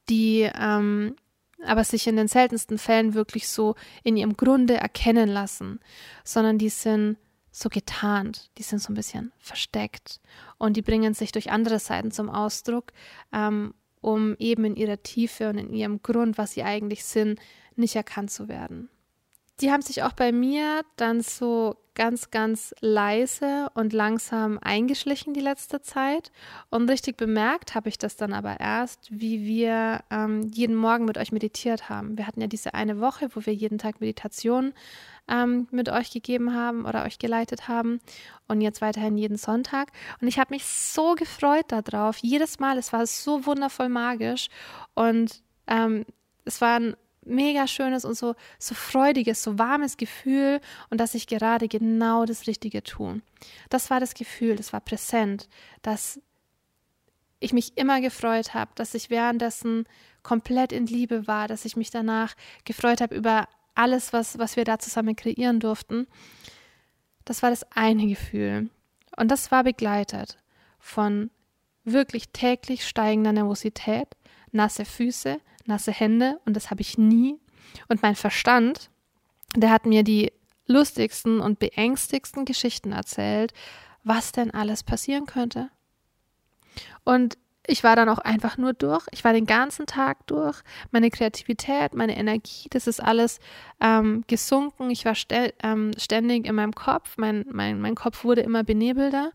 die 0.09 0.49
ähm, 0.57 1.17
aber 1.65 1.83
sich 1.83 2.07
in 2.07 2.15
den 2.15 2.29
seltensten 2.29 2.77
Fällen 2.77 3.13
wirklich 3.13 3.49
so 3.49 3.75
in 4.03 4.15
ihrem 4.15 4.37
Grunde 4.37 4.75
erkennen 4.75 5.27
lassen, 5.27 5.81
sondern 6.23 6.57
die 6.57 6.69
sind 6.69 7.17
so 7.51 7.67
getarnt, 7.67 8.49
die 8.57 8.63
sind 8.63 8.79
so 8.79 8.93
ein 8.93 8.95
bisschen 8.95 9.33
versteckt 9.39 10.21
und 10.57 10.77
die 10.77 10.81
bringen 10.81 11.13
sich 11.13 11.33
durch 11.33 11.51
andere 11.51 11.79
Seiten 11.79 12.11
zum 12.11 12.29
Ausdruck, 12.29 12.93
ähm, 13.33 13.73
um 14.03 14.35
eben 14.37 14.65
in 14.65 14.75
ihrer 14.75 15.01
Tiefe 15.01 15.49
und 15.49 15.57
in 15.57 15.73
ihrem 15.73 16.03
Grund, 16.03 16.37
was 16.37 16.53
sie 16.53 16.63
eigentlich 16.63 17.05
sind, 17.05 17.39
nicht 17.75 17.95
erkannt 17.95 18.31
zu 18.31 18.47
werden. 18.47 18.89
Die 19.61 19.71
haben 19.71 19.81
sich 19.81 20.03
auch 20.03 20.13
bei 20.13 20.31
mir 20.31 20.83
dann 20.97 21.21
so 21.21 21.77
ganz, 21.95 22.31
ganz 22.31 22.73
leise 22.79 23.69
und 23.73 23.93
langsam 23.93 24.59
eingeschlichen 24.61 25.33
die 25.33 25.41
letzte 25.41 25.81
Zeit. 25.81 26.31
Und 26.69 26.89
richtig 26.89 27.17
bemerkt 27.17 27.75
habe 27.75 27.89
ich 27.89 27.97
das 27.97 28.15
dann 28.15 28.33
aber 28.33 28.59
erst, 28.59 29.07
wie 29.11 29.45
wir 29.45 30.01
ähm, 30.09 30.43
jeden 30.53 30.75
Morgen 30.75 31.05
mit 31.05 31.17
euch 31.17 31.31
meditiert 31.31 31.89
haben. 31.89 32.17
Wir 32.17 32.27
hatten 32.27 32.41
ja 32.41 32.47
diese 32.47 32.73
eine 32.73 32.99
Woche, 32.99 33.29
wo 33.33 33.45
wir 33.45 33.53
jeden 33.53 33.77
Tag 33.77 34.01
Meditation 34.01 34.73
ähm, 35.27 35.67
mit 35.71 35.89
euch 35.89 36.11
gegeben 36.11 36.53
haben 36.53 36.85
oder 36.85 37.05
euch 37.05 37.19
geleitet 37.19 37.67
haben. 37.67 37.99
Und 38.47 38.61
jetzt 38.61 38.81
weiterhin 38.81 39.17
jeden 39.17 39.37
Sonntag. 39.37 39.91
Und 40.19 40.27
ich 40.27 40.39
habe 40.39 40.53
mich 40.53 40.65
so 40.65 41.15
gefreut 41.15 41.65
darauf. 41.69 42.17
Jedes 42.17 42.59
Mal, 42.59 42.77
es 42.77 42.91
war 42.93 43.05
so 43.07 43.45
wundervoll 43.45 43.89
magisch. 43.89 44.47
Und 44.95 45.41
ähm, 45.67 46.05
es 46.45 46.59
waren 46.61 46.95
mega 47.25 47.67
schönes 47.67 48.05
und 48.05 48.15
so, 48.15 48.35
so 48.59 48.75
freudiges, 48.75 49.43
so 49.43 49.57
warmes 49.57 49.97
Gefühl 49.97 50.59
und 50.89 50.99
dass 50.99 51.15
ich 51.15 51.27
gerade 51.27 51.67
genau 51.67 52.25
das 52.25 52.47
Richtige 52.47 52.83
tue. 52.83 53.21
Das 53.69 53.89
war 53.89 53.99
das 53.99 54.13
Gefühl, 54.13 54.55
das 54.55 54.73
war 54.73 54.81
präsent, 54.81 55.47
dass 55.81 56.19
ich 57.39 57.53
mich 57.53 57.77
immer 57.77 57.99
gefreut 58.01 58.53
habe, 58.53 58.71
dass 58.75 58.93
ich 58.93 59.09
währenddessen 59.09 59.85
komplett 60.23 60.71
in 60.71 60.85
Liebe 60.85 61.27
war, 61.27 61.47
dass 61.47 61.65
ich 61.65 61.75
mich 61.75 61.91
danach 61.91 62.35
gefreut 62.63 63.01
habe 63.01 63.15
über 63.15 63.47
alles, 63.75 64.13
was, 64.13 64.37
was 64.37 64.55
wir 64.55 64.63
da 64.63 64.79
zusammen 64.79 65.15
kreieren 65.15 65.59
durften. 65.59 66.07
Das 67.25 67.43
war 67.43 67.49
das 67.49 67.63
eine 67.71 68.07
Gefühl. 68.07 68.69
Und 69.17 69.29
das 69.29 69.51
war 69.51 69.63
begleitet 69.63 70.37
von 70.79 71.29
wirklich 71.83 72.29
täglich 72.29 72.87
steigender 72.87 73.33
Nervosität, 73.33 74.07
nasse 74.51 74.85
Füße, 74.85 75.39
nasse 75.65 75.91
Hände 75.91 76.39
und 76.45 76.55
das 76.55 76.69
habe 76.69 76.81
ich 76.81 76.97
nie. 76.97 77.39
Und 77.87 78.01
mein 78.01 78.15
Verstand, 78.15 78.89
der 79.55 79.71
hat 79.71 79.85
mir 79.85 80.03
die 80.03 80.31
lustigsten 80.67 81.39
und 81.39 81.59
beängstigsten 81.59 82.45
Geschichten 82.45 82.91
erzählt, 82.91 83.53
was 84.03 84.31
denn 84.31 84.51
alles 84.51 84.83
passieren 84.83 85.25
könnte. 85.25 85.69
Und 87.03 87.37
ich 87.65 87.83
war 87.83 87.95
dann 87.95 88.09
auch 88.09 88.19
einfach 88.19 88.57
nur 88.57 88.73
durch. 88.73 89.05
Ich 89.11 89.23
war 89.23 89.31
den 89.31 89.45
ganzen 89.45 89.85
Tag 89.85 90.27
durch. 90.27 90.61
Meine 90.91 91.09
Kreativität, 91.09 91.93
meine 91.93 92.17
Energie, 92.17 92.67
das 92.69 92.87
ist 92.87 93.01
alles 93.01 93.39
ähm, 93.79 94.25
gesunken. 94.27 94.89
Ich 94.89 95.05
war 95.05 95.13
ähm, 95.63 95.91
ständig 95.97 96.45
in 96.45 96.55
meinem 96.55 96.75
Kopf. 96.75 97.15
Mein, 97.17 97.45
mein, 97.49 97.79
mein 97.79 97.95
Kopf 97.95 98.25
wurde 98.25 98.41
immer 98.41 98.63
benebelter. 98.65 99.31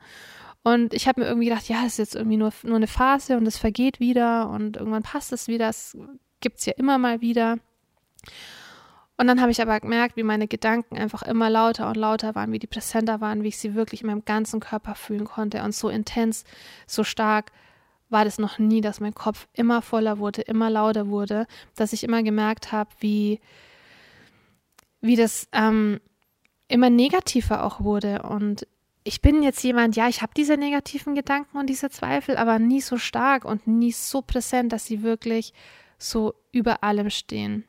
Und 0.63 0.93
ich 0.93 1.09
habe 1.09 1.21
mir 1.21 1.27
irgendwie 1.27 1.49
gedacht, 1.49 1.69
ja, 1.69 1.83
das 1.83 1.93
ist 1.93 1.99
jetzt 1.99 2.15
irgendwie 2.15 2.37
nur, 2.37 2.53
nur 2.63 2.77
eine 2.77 2.87
Phase 2.87 3.37
und 3.37 3.47
es 3.47 3.59
vergeht 3.59 4.01
wieder 4.01 4.51
und 4.51 4.77
irgendwann 4.77 5.03
passt 5.03 5.33
es 5.33 5.49
wieder. 5.49 5.69
Es 5.69 5.97
gibt 6.41 6.59
es 6.59 6.67
ja 6.67 6.75
immer 6.77 6.99
mal 6.99 7.21
wieder. 7.21 7.59
Und 9.17 9.27
dann 9.27 9.41
habe 9.41 9.51
ich 9.51 9.61
aber 9.61 9.81
gemerkt, 9.81 10.17
wie 10.17 10.23
meine 10.23 10.47
Gedanken 10.47 10.97
einfach 10.97 11.23
immer 11.23 11.51
lauter 11.51 11.89
und 11.89 11.97
lauter 11.97 12.37
waren, 12.37 12.53
wie 12.53 12.61
die 12.61 12.69
präsenter 12.69 13.21
waren, 13.21 13.43
wie 13.43 13.49
ich 13.49 13.59
sie 13.59 13.75
wirklich 13.75 14.03
in 14.03 14.07
meinem 14.07 14.25
ganzen 14.25 14.61
Körper 14.61 14.95
fühlen 14.95 15.25
konnte. 15.25 15.63
Und 15.63 15.75
so 15.75 15.89
intens, 15.89 16.45
so 16.87 17.03
stark 17.03 17.51
war 18.11 18.25
das 18.25 18.39
noch 18.39 18.59
nie, 18.59 18.81
dass 18.81 19.01
mein 19.01 19.15
Kopf 19.15 19.49
immer 19.55 19.83
voller 19.83 20.19
wurde, 20.19 20.43
immer 20.43 20.71
lauter 20.71 21.09
wurde, 21.09 21.47
dass 21.75 21.93
ich 21.93 22.05
immer 22.05 22.23
gemerkt 22.23 22.71
habe, 22.71 22.91
wie, 23.01 23.41
wie 25.01 25.17
das 25.17 25.49
ähm, 25.53 26.01
immer 26.69 26.89
negativer 26.89 27.65
auch 27.65 27.81
wurde. 27.81 28.23
Und 28.23 28.69
ich 29.09 29.23
bin 29.23 29.43
jetzt 29.43 29.65
jemand, 29.65 29.97
ja, 29.97 30.07
ich 30.07 30.21
habe 30.21 30.35
diese 30.37 30.59
negativen 30.59 31.15
Gedanken 31.15 31.57
und 31.57 31.67
diese 31.67 31.89
Zweifel, 31.89 32.37
aber 32.37 32.59
nie 32.59 32.83
so 32.83 32.99
stark 32.99 33.47
und 33.47 33.67
nie 33.67 33.91
so 33.91 34.21
präsent, 34.21 34.71
dass 34.71 34.85
sie 34.85 35.03
wirklich 35.03 35.55
so 35.97 36.35
über 36.53 36.85
allem 36.85 37.09
stehen. 37.09 37.65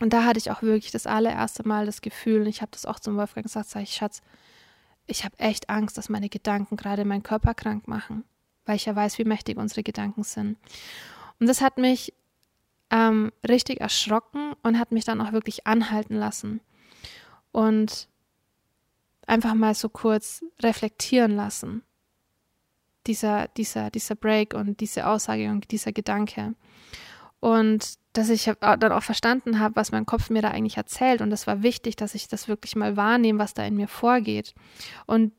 Und 0.00 0.12
da 0.12 0.24
hatte 0.24 0.38
ich 0.38 0.50
auch 0.50 0.62
wirklich 0.62 0.90
das 0.90 1.06
allererste 1.06 1.66
Mal 1.66 1.86
das 1.86 2.00
Gefühl, 2.00 2.40
und 2.40 2.48
ich 2.48 2.62
habe 2.62 2.72
das 2.72 2.84
auch 2.84 2.98
zum 2.98 3.16
Wolfgang 3.16 3.46
gesagt, 3.46 3.68
sag 3.68 3.84
ich, 3.84 3.94
Schatz, 3.94 4.22
ich 5.06 5.24
habe 5.24 5.38
echt 5.38 5.70
Angst, 5.70 5.96
dass 5.98 6.08
meine 6.08 6.28
Gedanken 6.28 6.76
gerade 6.76 7.04
meinen 7.04 7.22
Körper 7.22 7.54
krank 7.54 7.86
machen, 7.86 8.24
weil 8.66 8.74
ich 8.74 8.86
ja 8.86 8.96
weiß, 8.96 9.18
wie 9.18 9.24
mächtig 9.24 9.58
unsere 9.58 9.84
Gedanken 9.84 10.24
sind. 10.24 10.58
Und 11.38 11.48
das 11.48 11.60
hat 11.60 11.78
mich 11.78 12.12
ähm, 12.90 13.30
richtig 13.48 13.80
erschrocken 13.80 14.54
und 14.64 14.80
hat 14.80 14.90
mich 14.90 15.04
dann 15.04 15.20
auch 15.20 15.30
wirklich 15.30 15.64
anhalten 15.64 16.16
lassen. 16.16 16.60
Und 17.52 18.08
einfach 19.26 19.54
mal 19.54 19.74
so 19.74 19.88
kurz 19.88 20.42
reflektieren 20.62 21.36
lassen. 21.36 21.82
Dieser, 23.06 23.48
dieser, 23.48 23.90
dieser 23.90 24.14
Break 24.14 24.54
und 24.54 24.80
diese 24.80 25.06
Aussage 25.06 25.50
und 25.50 25.70
dieser 25.72 25.92
Gedanke. 25.92 26.54
Und 27.40 27.94
dass 28.12 28.28
ich 28.28 28.44
dann 28.60 28.92
auch 28.92 29.02
verstanden 29.02 29.58
habe, 29.58 29.74
was 29.76 29.90
mein 29.90 30.06
Kopf 30.06 30.30
mir 30.30 30.42
da 30.42 30.50
eigentlich 30.50 30.76
erzählt. 30.76 31.20
Und 31.20 31.30
das 31.30 31.46
war 31.46 31.62
wichtig, 31.62 31.96
dass 31.96 32.14
ich 32.14 32.28
das 32.28 32.46
wirklich 32.46 32.76
mal 32.76 32.96
wahrnehme, 32.96 33.38
was 33.38 33.54
da 33.54 33.64
in 33.64 33.74
mir 33.74 33.88
vorgeht. 33.88 34.54
Und 35.06 35.32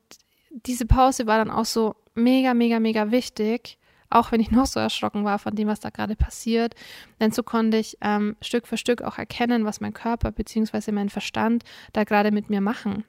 diese 0.50 0.86
Pause 0.86 1.28
war 1.28 1.38
dann 1.38 1.52
auch 1.52 1.66
so 1.66 1.96
mega, 2.16 2.54
mega, 2.54 2.80
mega 2.80 3.12
wichtig, 3.12 3.78
auch 4.10 4.32
wenn 4.32 4.42
ich 4.42 4.52
noch 4.52 4.66
so 4.66 4.80
erschrocken 4.80 5.24
war 5.24 5.40
von 5.40 5.56
dem, 5.56 5.68
was 5.68 5.80
da 5.80 5.90
gerade 5.90 6.16
passiert. 6.16 6.76
Denn 7.20 7.32
so 7.32 7.44
konnte 7.44 7.78
ich 7.78 7.98
ähm, 8.02 8.36
Stück 8.42 8.68
für 8.68 8.78
Stück 8.78 9.02
auch 9.02 9.18
erkennen, 9.18 9.66
was 9.66 9.82
mein 9.82 9.94
Körper 9.94 10.32
bzw. 10.32 10.92
mein 10.92 11.10
Verstand 11.10 11.64
da 11.94 12.04
gerade 12.04 12.32
mit 12.32 12.50
mir 12.50 12.62
machen. 12.62 13.06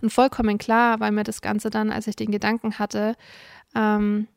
Und 0.00 0.10
vollkommen 0.10 0.58
klar 0.58 1.00
weil 1.00 1.12
mir 1.12 1.24
das 1.24 1.40
Ganze 1.40 1.70
dann, 1.70 1.90
als 1.90 2.06
ich 2.06 2.16
den 2.16 2.30
Gedanken 2.30 2.78
hatte, 2.78 3.16
ähm, 3.74 4.28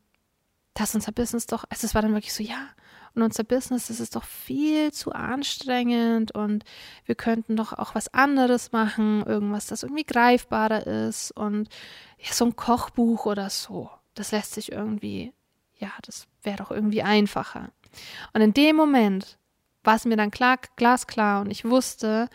dass 0.74 0.94
unser 0.94 1.12
Business 1.12 1.46
doch, 1.46 1.64
also 1.68 1.86
es 1.86 1.94
war 1.94 2.02
dann 2.02 2.14
wirklich 2.14 2.32
so, 2.34 2.42
ja, 2.42 2.68
und 3.14 3.22
unser 3.22 3.42
Business, 3.42 3.88
das 3.88 3.98
ist 3.98 4.14
doch 4.14 4.24
viel 4.24 4.92
zu 4.92 5.12
anstrengend 5.12 6.32
und 6.32 6.64
wir 7.06 7.16
könnten 7.16 7.56
doch 7.56 7.72
auch 7.72 7.94
was 7.94 8.12
anderes 8.14 8.70
machen, 8.70 9.24
irgendwas, 9.26 9.66
das 9.66 9.82
irgendwie 9.82 10.04
greifbarer 10.04 10.86
ist 10.86 11.32
und 11.32 11.68
ja, 12.18 12.32
so 12.32 12.44
ein 12.44 12.56
Kochbuch 12.56 13.26
oder 13.26 13.50
so. 13.50 13.90
Das 14.14 14.30
lässt 14.30 14.54
sich 14.54 14.70
irgendwie, 14.70 15.32
ja, 15.78 15.90
das 16.02 16.28
wäre 16.42 16.58
doch 16.58 16.70
irgendwie 16.70 17.02
einfacher. 17.02 17.70
Und 18.32 18.42
in 18.42 18.54
dem 18.54 18.76
Moment 18.76 19.38
war 19.82 19.96
es 19.96 20.04
mir 20.04 20.16
dann 20.16 20.30
klar, 20.30 20.58
glasklar 20.76 21.40
und 21.40 21.50
ich 21.50 21.64
wusste, 21.64 22.28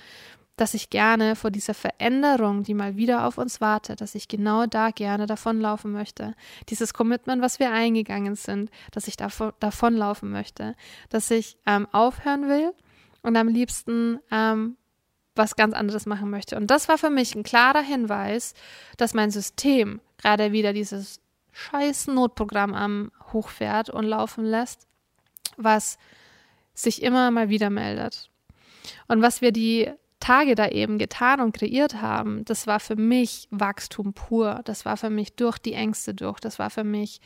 dass 0.57 0.73
ich 0.73 0.89
gerne 0.89 1.35
vor 1.35 1.51
dieser 1.51 1.73
Veränderung, 1.73 2.63
die 2.63 2.73
mal 2.73 2.95
wieder 2.95 3.25
auf 3.25 3.37
uns 3.37 3.59
wartet, 3.59 4.01
dass 4.01 4.15
ich 4.15 4.27
genau 4.27 4.65
da 4.65 4.91
gerne 4.91 5.25
davonlaufen 5.25 5.91
möchte. 5.91 6.33
Dieses 6.69 6.93
Commitment, 6.93 7.41
was 7.41 7.59
wir 7.59 7.71
eingegangen 7.71 8.35
sind, 8.35 8.71
dass 8.91 9.07
ich 9.07 9.17
davon, 9.17 9.51
davonlaufen 9.59 10.31
möchte, 10.31 10.75
dass 11.09 11.29
ich 11.31 11.57
ähm, 11.65 11.87
aufhören 11.91 12.47
will 12.47 12.73
und 13.21 13.35
am 13.35 13.47
liebsten 13.47 14.19
ähm, 14.31 14.77
was 15.35 15.57
ganz 15.57 15.73
anderes 15.73 16.05
machen 16.05 16.29
möchte. 16.29 16.55
Und 16.55 16.67
das 16.67 16.87
war 16.87 16.97
für 16.97 17.09
mich 17.09 17.35
ein 17.35 17.43
klarer 17.43 17.81
Hinweis, 17.81 18.53
dass 18.95 19.13
mein 19.13 19.31
System 19.31 19.99
gerade 20.17 20.53
wieder 20.53 20.71
dieses 20.71 21.19
scheiß 21.51 22.07
Notprogramm 22.07 22.73
am 22.73 23.11
hochfährt 23.33 23.89
und 23.89 24.05
laufen 24.05 24.45
lässt, 24.45 24.87
was 25.57 25.97
sich 26.73 27.01
immer 27.01 27.31
mal 27.31 27.49
wieder 27.49 27.69
meldet. 27.69 28.29
Und 29.07 29.21
was 29.21 29.41
wir 29.41 29.51
die 29.51 29.91
Tage 30.19 30.55
da 30.55 30.69
eben 30.69 30.97
getan 30.97 31.41
und 31.41 31.55
kreiert 31.55 32.01
haben, 32.01 32.45
das 32.45 32.67
war 32.67 32.79
für 32.79 32.95
mich 32.95 33.47
Wachstum 33.51 34.13
pur. 34.13 34.61
Das 34.65 34.85
war 34.85 34.97
für 34.97 35.09
mich 35.09 35.35
durch 35.35 35.57
die 35.57 35.73
Ängste 35.73 36.13
durch. 36.13 36.39
Das 36.39 36.57
war 36.57 36.69
für 36.69 36.83
mich 36.83 37.21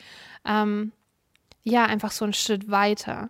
ähm, 0.45 0.91
ja 1.63 1.85
einfach 1.85 2.11
so 2.11 2.25
ein 2.25 2.33
Schritt 2.33 2.69
weiter. 2.69 3.29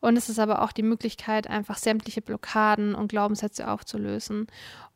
Und 0.00 0.16
es 0.16 0.28
ist 0.28 0.38
aber 0.38 0.62
auch 0.62 0.72
die 0.72 0.82
Möglichkeit, 0.82 1.48
einfach 1.48 1.78
sämtliche 1.78 2.22
Blockaden 2.22 2.94
und 2.94 3.08
Glaubenssätze 3.08 3.68
aufzulösen 3.68 4.46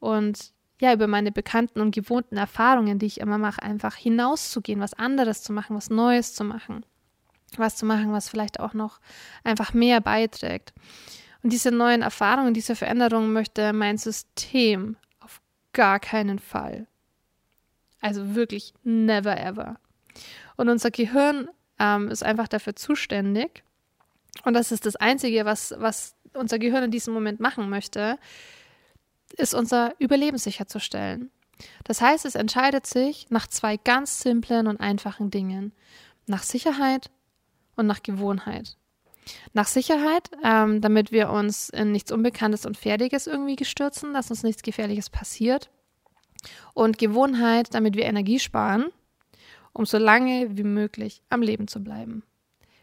und 0.01 0.53
ja, 0.81 0.93
über 0.93 1.07
meine 1.07 1.33
bekannten 1.33 1.81
und 1.81 1.95
gewohnten 1.95 2.37
Erfahrungen, 2.37 2.99
die 2.99 3.07
ich 3.07 3.21
immer 3.21 3.39
mache, 3.39 3.63
einfach 3.63 3.95
hinauszugehen, 3.95 4.81
was 4.81 4.93
anderes 4.93 5.43
zu 5.43 5.53
machen, 5.53 5.75
was 5.75 5.89
Neues 5.89 6.35
zu 6.35 6.45
machen, 6.45 6.85
was 7.57 7.77
zu 7.77 7.87
machen, 7.87 8.13
was 8.13 8.29
vielleicht 8.29 8.61
auch 8.61 8.75
noch 8.75 9.01
einfach 9.43 9.73
mehr 9.73 10.01
beiträgt. 10.01 10.75
Und 11.47 11.53
diese 11.53 11.71
neuen 11.71 12.03
Erfahrungen, 12.03 12.55
diese 12.55 12.75
Veränderungen 12.75 13.33
möchte 13.33 13.73
mein 13.73 13.99
System 13.99 14.97
auf 15.21 15.41
gar 15.73 16.01
keinen 16.01 16.41
Fall. 16.41 16.89
Also 18.01 18.35
wirklich 18.35 18.75
never 18.83 19.41
ever. 19.41 19.79
Und 20.57 20.69
unser 20.69 20.91
Gehirn 20.91 21.49
ähm, 21.79 22.09
ist 22.09 22.25
einfach 22.25 22.49
dafür 22.49 22.75
zuständig. 22.75 23.63
Und 24.45 24.55
das 24.55 24.73
ist 24.73 24.87
das 24.87 24.97
Einzige, 24.97 25.45
was, 25.45 25.73
was 25.79 26.17
unser 26.35 26.59
Gehirn 26.59 26.83
in 26.83 26.91
diesem 26.91 27.15
Moment 27.15 27.39
machen 27.39 27.71
möchte, 27.71 28.19
ist 29.37 29.55
unser 29.55 29.95
Überleben 30.01 30.39
sicherzustellen. 30.39 31.31
Das 31.85 32.01
heißt, 32.01 32.25
es 32.25 32.35
entscheidet 32.35 32.89
sich 32.89 33.31
nach 33.31 33.47
zwei 33.47 33.77
ganz 33.77 34.19
simplen 34.19 34.67
und 34.67 34.81
einfachen 34.81 35.31
Dingen. 35.31 35.73
Nach 36.27 36.43
Sicherheit 36.43 37.09
und 37.77 37.87
nach 37.87 38.03
Gewohnheit. 38.03 38.77
Nach 39.53 39.67
Sicherheit, 39.67 40.31
ähm, 40.45 40.81
damit 40.81 41.13
wir 41.13 41.31
uns 41.31 41.69
in 41.71 41.93
nichts 41.93 42.13
Unbekanntes 42.13 42.67
und 42.67 42.77
Fertiges 42.77 43.27
irgendwie 43.27 43.57
gestürzen, 43.57 44.15
dass 44.15 44.31
uns 44.31 44.43
nichts 44.43 44.63
Gefährliches 44.63 45.11
passiert. 45.11 45.71
Und 46.75 46.99
Gewohnheit, 46.99 47.75
damit 47.75 47.97
wir 47.97 48.05
Energie 48.05 48.39
sparen, 48.39 48.87
um 49.73 49.85
so 49.85 49.99
lange 49.99 50.57
wie 50.57 50.63
möglich 50.63 51.23
am 51.29 51.43
Leben 51.43 51.67
zu 51.69 51.83
bleiben. 51.83 52.23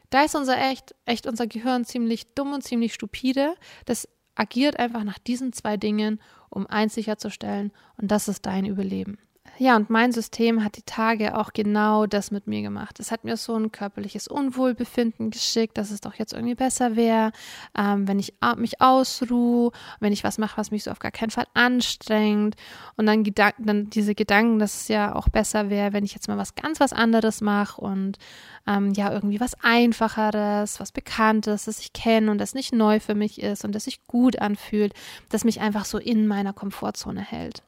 Da 0.10 0.24
ist 0.24 0.36
unser 0.36 0.58
echt, 0.58 0.94
echt 1.06 1.26
unser 1.26 1.48
Gehirn 1.48 1.86
ziemlich 1.86 2.34
dumm 2.36 2.54
und 2.54 2.64
ziemlich 2.64 2.94
stupide. 2.94 3.56
Das 3.86 4.08
agiert 4.36 4.78
einfach 4.78 5.04
nach 5.04 5.18
diesen 5.18 5.54
zwei 5.54 5.78
Dingen, 5.78 6.22
um 6.50 6.68
eins 6.68 6.94
sicherzustellen, 6.94 7.72
und 7.98 8.12
das 8.12 8.28
ist 8.28 8.46
dein 8.46 8.66
Überleben. 8.66 9.18
Ja, 9.60 9.76
und 9.76 9.92
mein 9.92 10.12
System 10.12 10.64
hat 10.64 10.78
die 10.78 10.82
Tage 10.82 11.38
auch 11.38 11.54
genau 11.54 12.08
das 12.08 12.32
mit 12.32 12.48
mir 12.48 12.64
gemacht. 12.64 13.00
Es 13.00 13.12
hat 13.12 13.24
mir 13.24 13.38
so 13.38 13.56
ein 13.56 13.72
körperliches 13.72 14.28
Unwohlbefinden 14.28 15.30
geschickt, 15.30 15.78
dass 15.78 15.92
es 15.92 16.02
doch 16.02 16.16
jetzt 16.16 16.34
irgendwie 16.34 16.56
besser 16.56 16.96
wäre, 16.96 17.32
ähm, 17.78 18.08
wenn 18.08 18.18
ich 18.18 18.34
mich 18.58 18.82
ausruhe, 18.82 19.72
wenn 20.00 20.12
ich 20.12 20.24
was 20.24 20.40
mache, 20.40 20.58
was 20.58 20.72
mich 20.72 20.84
so 20.84 20.90
auf 20.90 20.98
gar 20.98 21.12
keinen 21.12 21.30
Fall 21.30 21.46
anstrengt. 21.54 22.56
Und 22.98 23.06
dann, 23.06 23.24
dann 23.60 23.92
diese 23.92 24.16
Gedanken, 24.16 24.58
dass 24.58 24.82
es 24.82 24.88
ja 24.88 25.14
auch 25.14 25.30
besser 25.30 25.70
wäre, 25.70 25.94
wenn 25.94 26.04
ich 26.04 26.16
jetzt 26.16 26.28
mal 26.28 26.38
was 26.38 26.56
ganz 26.56 26.80
was 26.80 26.92
anderes 26.92 27.42
mache 27.42 27.80
und 27.80 28.18
ähm, 28.66 28.92
ja, 28.94 29.14
irgendwie 29.14 29.40
was 29.40 29.54
Einfacheres, 29.62 30.80
was 30.80 30.92
Bekanntes, 30.92 31.66
das 31.66 31.80
ich 31.80 31.94
kenne 31.94 32.32
und 32.32 32.40
das 32.40 32.56
nicht 32.56 32.74
neu 32.74 33.00
für 33.00 33.14
mich 33.14 33.40
ist 33.40 33.66
und 33.66 33.76
das 33.76 33.84
sich 33.84 34.08
gut 34.08 34.40
anfühlt, 34.40 34.94
das 35.30 35.44
mich 35.44 35.62
einfach 35.62 35.86
so 35.86 36.00
in 36.00 36.26
meiner 36.26 36.54
Komfortzone 36.54 37.22
hält. 37.22 37.62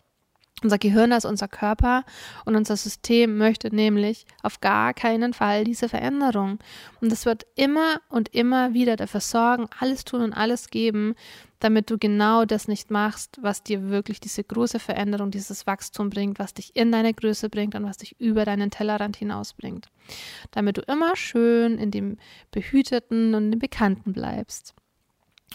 Unser 0.64 0.78
Gehirn 0.78 1.12
ist 1.12 1.26
unser 1.26 1.50
Körper 1.50 2.06
und 2.46 2.56
unser 2.56 2.78
System 2.78 3.38
möchte 3.38 3.76
nämlich 3.76 4.26
auf 4.42 4.62
gar 4.62 4.94
keinen 4.94 5.34
Fall 5.34 5.66
diese 5.66 5.90
Veränderung. 5.90 6.60
Und 7.02 7.12
es 7.12 7.26
wird 7.26 7.46
immer 7.56 8.00
und 8.08 8.34
immer 8.34 8.74
wieder 8.74 8.96
dafür 8.96 9.20
sorgen, 9.20 9.68
alles 9.80 10.06
tun 10.06 10.22
und 10.22 10.34
alles 10.34 10.70
geben, 10.70 11.16
damit 11.60 11.92
du 11.92 11.98
genau 11.98 12.46
das 12.46 12.70
nicht 12.70 12.90
machst, 12.90 13.38
was 13.42 13.64
dir 13.64 13.90
wirklich 13.90 14.22
diese 14.22 14.46
große 14.46 14.80
Veränderung, 14.80 15.30
dieses 15.30 15.68
Wachstum 15.68 16.10
bringt, 16.10 16.40
was 16.40 16.54
dich 16.54 16.74
in 16.76 16.92
deine 16.92 17.14
Größe 17.14 17.50
bringt 17.50 17.76
und 17.76 17.84
was 17.84 17.98
dich 17.98 18.20
über 18.22 18.46
deinen 18.46 18.72
Tellerrand 18.72 19.18
hinausbringt. 19.18 19.90
Damit 20.52 20.78
du 20.78 20.82
immer 20.84 21.18
schön 21.18 21.78
in 21.78 21.92
dem 21.92 22.18
Behüteten 22.52 23.36
und 23.36 23.52
dem 23.52 23.60
Bekannten 23.60 24.14
bleibst. 24.14 24.74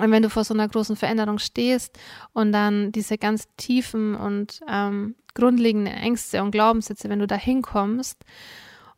Und 0.00 0.10
wenn 0.10 0.22
du 0.22 0.30
vor 0.30 0.44
so 0.44 0.54
einer 0.54 0.68
großen 0.68 0.96
Veränderung 0.96 1.38
stehst 1.38 1.98
und 2.32 2.52
dann 2.52 2.90
diese 2.92 3.18
ganz 3.18 3.48
tiefen 3.56 4.14
und 4.14 4.60
ähm, 4.68 5.14
grundlegenden 5.34 5.92
Ängste 5.92 6.42
und 6.42 6.52
Glaubenssätze, 6.52 7.08
wenn 7.08 7.18
du 7.18 7.26
da 7.26 7.36
hinkommst, 7.36 8.24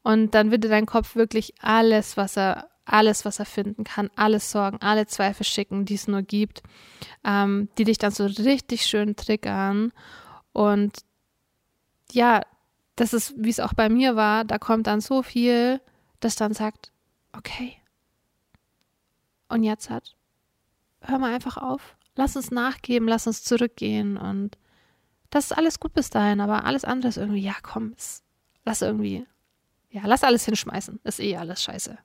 und 0.02 0.34
dann 0.34 0.50
würde 0.50 0.68
dein 0.68 0.86
Kopf 0.86 1.14
wirklich 1.14 1.54
alles, 1.60 2.16
was 2.16 2.36
er, 2.36 2.68
alles, 2.84 3.24
was 3.24 3.38
er 3.38 3.44
finden 3.44 3.84
kann, 3.84 4.10
alles 4.16 4.50
Sorgen, 4.50 4.78
alle 4.80 5.06
Zweifel 5.06 5.44
schicken, 5.44 5.84
die 5.84 5.94
es 5.94 6.08
nur 6.08 6.22
gibt, 6.22 6.62
ähm, 7.24 7.68
die 7.78 7.84
dich 7.84 7.98
dann 7.98 8.10
so 8.10 8.26
richtig 8.26 8.84
schön 8.86 9.14
triggern. 9.14 9.92
Und 10.52 10.98
ja, 12.10 12.42
das 12.96 13.12
ist, 13.12 13.34
wie 13.36 13.50
es 13.50 13.60
auch 13.60 13.74
bei 13.74 13.88
mir 13.88 14.16
war, 14.16 14.44
da 14.44 14.58
kommt 14.58 14.88
dann 14.88 15.00
so 15.00 15.22
viel, 15.22 15.80
das 16.20 16.34
dann 16.36 16.52
sagt, 16.52 16.90
okay. 17.32 17.76
Und 19.48 19.62
jetzt 19.62 19.88
hat 19.88 20.16
hör 21.04 21.18
mal 21.18 21.34
einfach 21.34 21.56
auf. 21.56 21.96
Lass 22.14 22.36
uns 22.36 22.50
nachgeben, 22.50 23.08
lass 23.08 23.26
uns 23.26 23.42
zurückgehen 23.42 24.16
und 24.16 24.58
das 25.30 25.46
ist 25.46 25.52
alles 25.52 25.80
gut 25.80 25.94
bis 25.94 26.10
dahin, 26.10 26.40
aber 26.40 26.64
alles 26.64 26.84
andere 26.84 27.08
ist 27.08 27.16
irgendwie, 27.16 27.40
ja, 27.40 27.54
komm, 27.62 27.94
ist, 27.96 28.22
lass 28.64 28.82
irgendwie, 28.82 29.26
ja, 29.90 30.02
lass 30.04 30.24
alles 30.24 30.44
hinschmeißen, 30.44 31.00
ist 31.04 31.20
eh 31.20 31.36
alles 31.36 31.62
scheiße. 31.62 31.96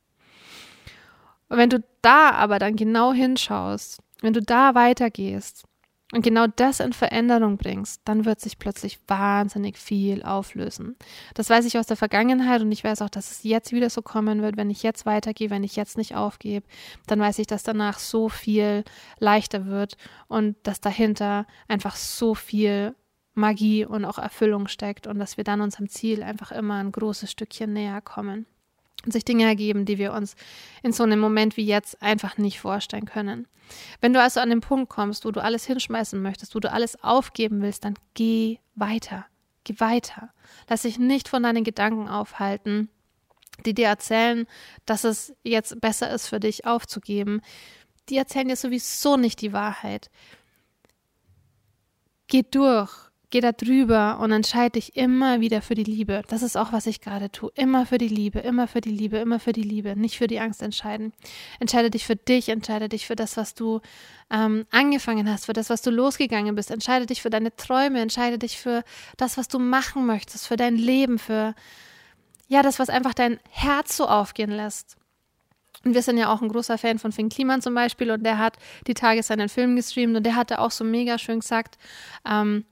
Und 1.49 1.57
wenn 1.57 1.69
du 1.69 1.83
da 2.01 2.31
aber 2.31 2.57
dann 2.59 2.75
genau 2.75 3.11
hinschaust, 3.11 4.01
wenn 4.21 4.33
du 4.33 4.41
da 4.41 4.75
weitergehst 4.75 5.65
und 6.13 6.21
genau 6.21 6.47
das 6.47 6.79
in 6.79 6.93
Veränderung 6.93 7.57
bringst, 7.57 8.01
dann 8.05 8.23
wird 8.23 8.39
sich 8.39 8.57
plötzlich 8.57 8.99
wahnsinnig 9.07 9.77
viel 9.77 10.23
auflösen. 10.23 10.95
Das 11.33 11.49
weiß 11.49 11.65
ich 11.65 11.77
aus 11.77 11.87
der 11.87 11.97
Vergangenheit 11.97 12.61
und 12.61 12.71
ich 12.71 12.83
weiß 12.83 13.01
auch, 13.01 13.09
dass 13.09 13.29
es 13.29 13.43
jetzt 13.43 13.73
wieder 13.73 13.89
so 13.89 14.01
kommen 14.01 14.41
wird, 14.41 14.55
wenn 14.55 14.69
ich 14.69 14.83
jetzt 14.83 15.05
weitergehe, 15.05 15.49
wenn 15.49 15.65
ich 15.65 15.75
jetzt 15.75 15.97
nicht 15.97 16.15
aufgebe, 16.15 16.65
dann 17.07 17.19
weiß 17.19 17.39
ich, 17.39 17.47
dass 17.47 17.63
danach 17.63 17.99
so 17.99 18.29
viel 18.29 18.85
leichter 19.19 19.65
wird 19.65 19.97
und 20.29 20.55
dass 20.63 20.79
dahinter 20.79 21.45
einfach 21.67 21.97
so 21.97 22.35
viel 22.35 22.95
Magie 23.33 23.85
und 23.85 24.05
auch 24.05 24.17
Erfüllung 24.17 24.67
steckt 24.67 25.07
und 25.07 25.19
dass 25.19 25.35
wir 25.35 25.43
dann 25.43 25.61
unserem 25.61 25.89
Ziel 25.89 26.23
einfach 26.23 26.51
immer 26.53 26.75
ein 26.75 26.91
großes 26.93 27.29
Stückchen 27.29 27.73
näher 27.73 28.01
kommen 28.01 28.45
sich 29.11 29.25
Dinge 29.25 29.45
ergeben, 29.45 29.85
die 29.85 29.97
wir 29.97 30.13
uns 30.13 30.35
in 30.83 30.91
so 30.91 31.03
einem 31.03 31.19
Moment 31.19 31.57
wie 31.57 31.65
jetzt 31.65 32.01
einfach 32.01 32.37
nicht 32.37 32.59
vorstellen 32.59 33.05
können. 33.05 33.47
Wenn 34.01 34.13
du 34.13 34.21
also 34.21 34.39
an 34.39 34.49
den 34.49 34.61
Punkt 34.61 34.89
kommst, 34.89 35.25
wo 35.25 35.31
du 35.31 35.41
alles 35.41 35.65
hinschmeißen 35.65 36.21
möchtest, 36.21 36.55
wo 36.55 36.59
du 36.59 36.71
alles 36.71 37.03
aufgeben 37.03 37.61
willst, 37.61 37.85
dann 37.85 37.95
geh 38.13 38.57
weiter. 38.75 39.25
Geh 39.63 39.79
weiter. 39.79 40.29
Lass 40.69 40.83
dich 40.83 40.97
nicht 40.97 41.27
von 41.27 41.43
deinen 41.43 41.63
Gedanken 41.63 42.07
aufhalten, 42.07 42.89
die 43.65 43.73
dir 43.73 43.87
erzählen, 43.87 44.47
dass 44.85 45.03
es 45.03 45.33
jetzt 45.43 45.81
besser 45.81 46.09
ist 46.11 46.27
für 46.27 46.39
dich 46.39 46.65
aufzugeben. 46.65 47.41
Die 48.09 48.17
erzählen 48.17 48.47
dir 48.47 48.55
sowieso 48.55 49.17
nicht 49.17 49.41
die 49.41 49.53
Wahrheit. 49.53 50.09
Geh 52.27 52.43
durch. 52.43 53.06
Geh 53.29 53.41
da 53.41 53.51
drüber 53.51 54.19
und 54.19 54.31
entscheide 54.31 54.73
dich 54.73 54.95
immer 54.95 55.41
wieder 55.41 55.61
für 55.61 55.75
die 55.75 55.83
Liebe. 55.83 56.21
Das 56.29 56.41
ist 56.41 56.55
auch, 56.55 56.71
was 56.71 56.85
ich 56.85 57.01
gerade 57.01 57.29
tue. 57.29 57.51
Immer 57.55 57.85
für 57.85 57.97
die 57.97 58.07
Liebe, 58.07 58.39
immer 58.39 58.67
für 58.67 58.79
die 58.79 58.91
Liebe, 58.91 59.17
immer 59.17 59.39
für 59.39 59.51
die 59.51 59.63
Liebe. 59.63 59.95
Nicht 59.97 60.17
für 60.17 60.27
die 60.27 60.39
Angst 60.39 60.61
entscheiden. 60.61 61.11
Entscheide 61.59 61.89
dich 61.89 62.05
für 62.05 62.15
dich, 62.15 62.47
entscheide 62.49 62.87
dich 62.87 63.05
für 63.05 63.15
das, 63.15 63.35
was 63.35 63.53
du 63.53 63.81
ähm, 64.29 64.65
angefangen 64.71 65.29
hast, 65.29 65.45
für 65.45 65.53
das, 65.53 65.69
was 65.69 65.81
du 65.81 65.91
losgegangen 65.91 66.55
bist. 66.55 66.71
Entscheide 66.71 67.05
dich 67.05 67.21
für 67.21 67.29
deine 67.29 67.53
Träume, 67.55 67.99
entscheide 67.99 68.37
dich 68.37 68.57
für 68.57 68.83
das, 69.17 69.37
was 69.37 69.49
du 69.49 69.59
machen 69.59 70.05
möchtest, 70.05 70.47
für 70.47 70.57
dein 70.57 70.77
Leben, 70.77 71.19
für 71.19 71.53
ja, 72.47 72.61
das, 72.61 72.79
was 72.79 72.89
einfach 72.89 73.13
dein 73.13 73.39
Herz 73.49 73.97
so 73.97 74.07
aufgehen 74.07 74.51
lässt. 74.51 74.95
Und 75.83 75.93
wir 75.93 76.01
sind 76.01 76.17
ja 76.17 76.31
auch 76.31 76.41
ein 76.41 76.49
großer 76.49 76.77
Fan 76.77 76.97
von 76.97 77.11
Finn 77.11 77.29
Kliman 77.29 77.61
zum 77.61 77.75
Beispiel 77.75 78.09
und 78.11 78.23
der 78.23 78.37
hat 78.37 78.57
die 78.87 78.93
Tage 78.93 79.21
seinen 79.21 79.49
Film 79.49 79.75
gestreamt 79.75 80.15
und 80.15 80.23
der 80.23 80.35
hatte 80.35 80.59
auch 80.59 80.71
so 80.71 80.83
mega 80.83 81.17
schön 81.17 81.41
gesagt, 81.41 81.77
ähm, 82.25 82.65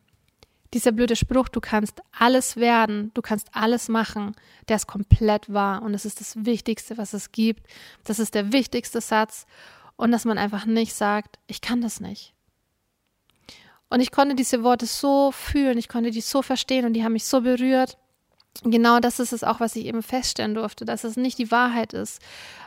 dieser 0.76 0.92
blöde 0.92 1.16
Spruch, 1.16 1.48
du 1.48 1.62
kannst 1.62 2.02
alles 2.12 2.58
werden, 2.58 3.10
du 3.14 3.22
kannst 3.22 3.48
alles 3.54 3.88
machen, 3.88 4.36
der 4.68 4.76
ist 4.76 4.88
komplett 4.88 5.52
wahr 5.52 5.82
und 5.82 5.94
es 5.94 6.04
ist 6.04 6.20
das 6.20 6.46
Wichtigste, 6.46 6.98
was 6.98 7.14
es 7.14 7.32
gibt. 7.32 7.66
Das 8.04 8.20
ist 8.20 8.36
der 8.36 8.52
wichtigste 8.52 9.00
Satz 9.00 9.46
und 9.96 10.12
dass 10.12 10.26
man 10.26 10.38
einfach 10.38 10.66
nicht 10.66 10.94
sagt, 10.94 11.40
ich 11.48 11.62
kann 11.62 11.80
das 11.80 12.02
nicht. 12.02 12.34
Und 13.90 14.02
ich 14.02 14.12
konnte 14.12 14.36
diese 14.36 14.64
Worte 14.64 14.86
so 14.86 15.32
fühlen, 15.32 15.78
ich 15.78 15.88
konnte 15.88 16.12
die 16.12 16.20
so 16.20 16.42
verstehen 16.42 16.86
und 16.86 16.92
die 16.92 17.06
haben 17.06 17.14
mich 17.14 17.26
so 17.26 17.40
berührt. 17.40 17.98
Genau 18.64 19.00
das 19.00 19.22
ist 19.22 19.32
es 19.32 19.46
auch, 19.46 19.62
was 19.62 19.78
ich 19.78 19.86
eben 19.86 20.04
feststellen 20.04 20.56
durfte, 20.56 20.84
dass 20.84 21.06
es 21.06 21.16
nicht 21.16 21.38
die 21.38 21.52
Wahrheit 21.52 21.94
ist, 21.94 22.22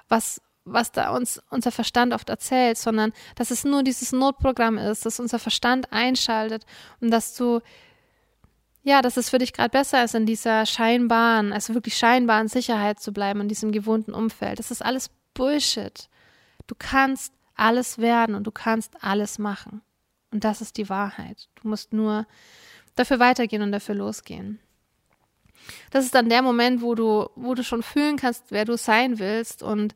was 0.08 0.40
was 0.70 0.92
da 0.92 1.16
uns 1.16 1.42
unser 1.48 1.72
Verstand 1.72 2.12
oft 2.12 2.28
erzählt, 2.28 2.76
sondern 2.76 3.14
dass 3.36 3.50
es 3.50 3.64
nur 3.64 3.82
dieses 3.82 4.12
Notprogramm 4.12 4.76
ist, 4.76 5.06
das 5.06 5.18
unser 5.18 5.38
Verstand 5.38 5.92
einschaltet 5.94 6.66
und 7.00 7.10
dass 7.10 7.34
du 7.34 7.60
ja, 8.82 9.02
dass 9.02 9.16
es 9.16 9.30
für 9.30 9.38
dich 9.38 9.52
gerade 9.52 9.70
besser 9.70 10.04
ist, 10.04 10.14
in 10.14 10.26
dieser 10.26 10.66
scheinbaren, 10.66 11.52
also 11.52 11.74
wirklich 11.74 11.96
scheinbaren 11.96 12.48
Sicherheit 12.48 13.00
zu 13.00 13.12
bleiben, 13.12 13.40
in 13.40 13.48
diesem 13.48 13.72
gewohnten 13.72 14.14
Umfeld. 14.14 14.58
Das 14.58 14.70
ist 14.70 14.84
alles 14.84 15.10
Bullshit. 15.34 16.08
Du 16.66 16.74
kannst 16.78 17.32
alles 17.54 17.98
werden 17.98 18.34
und 18.34 18.44
du 18.44 18.50
kannst 18.50 19.02
alles 19.02 19.38
machen. 19.38 19.82
Und 20.30 20.44
das 20.44 20.60
ist 20.60 20.76
die 20.76 20.88
Wahrheit. 20.88 21.48
Du 21.56 21.68
musst 21.68 21.92
nur 21.92 22.26
dafür 22.94 23.18
weitergehen 23.18 23.62
und 23.62 23.72
dafür 23.72 23.94
losgehen. 23.94 24.60
Das 25.90 26.04
ist 26.04 26.14
dann 26.14 26.28
der 26.28 26.42
Moment, 26.42 26.82
wo 26.82 26.94
du, 26.94 27.28
wo 27.34 27.54
du 27.54 27.62
schon 27.62 27.82
fühlen 27.82 28.16
kannst, 28.16 28.44
wer 28.50 28.64
du 28.64 28.76
sein 28.76 29.18
willst 29.18 29.62
und 29.62 29.94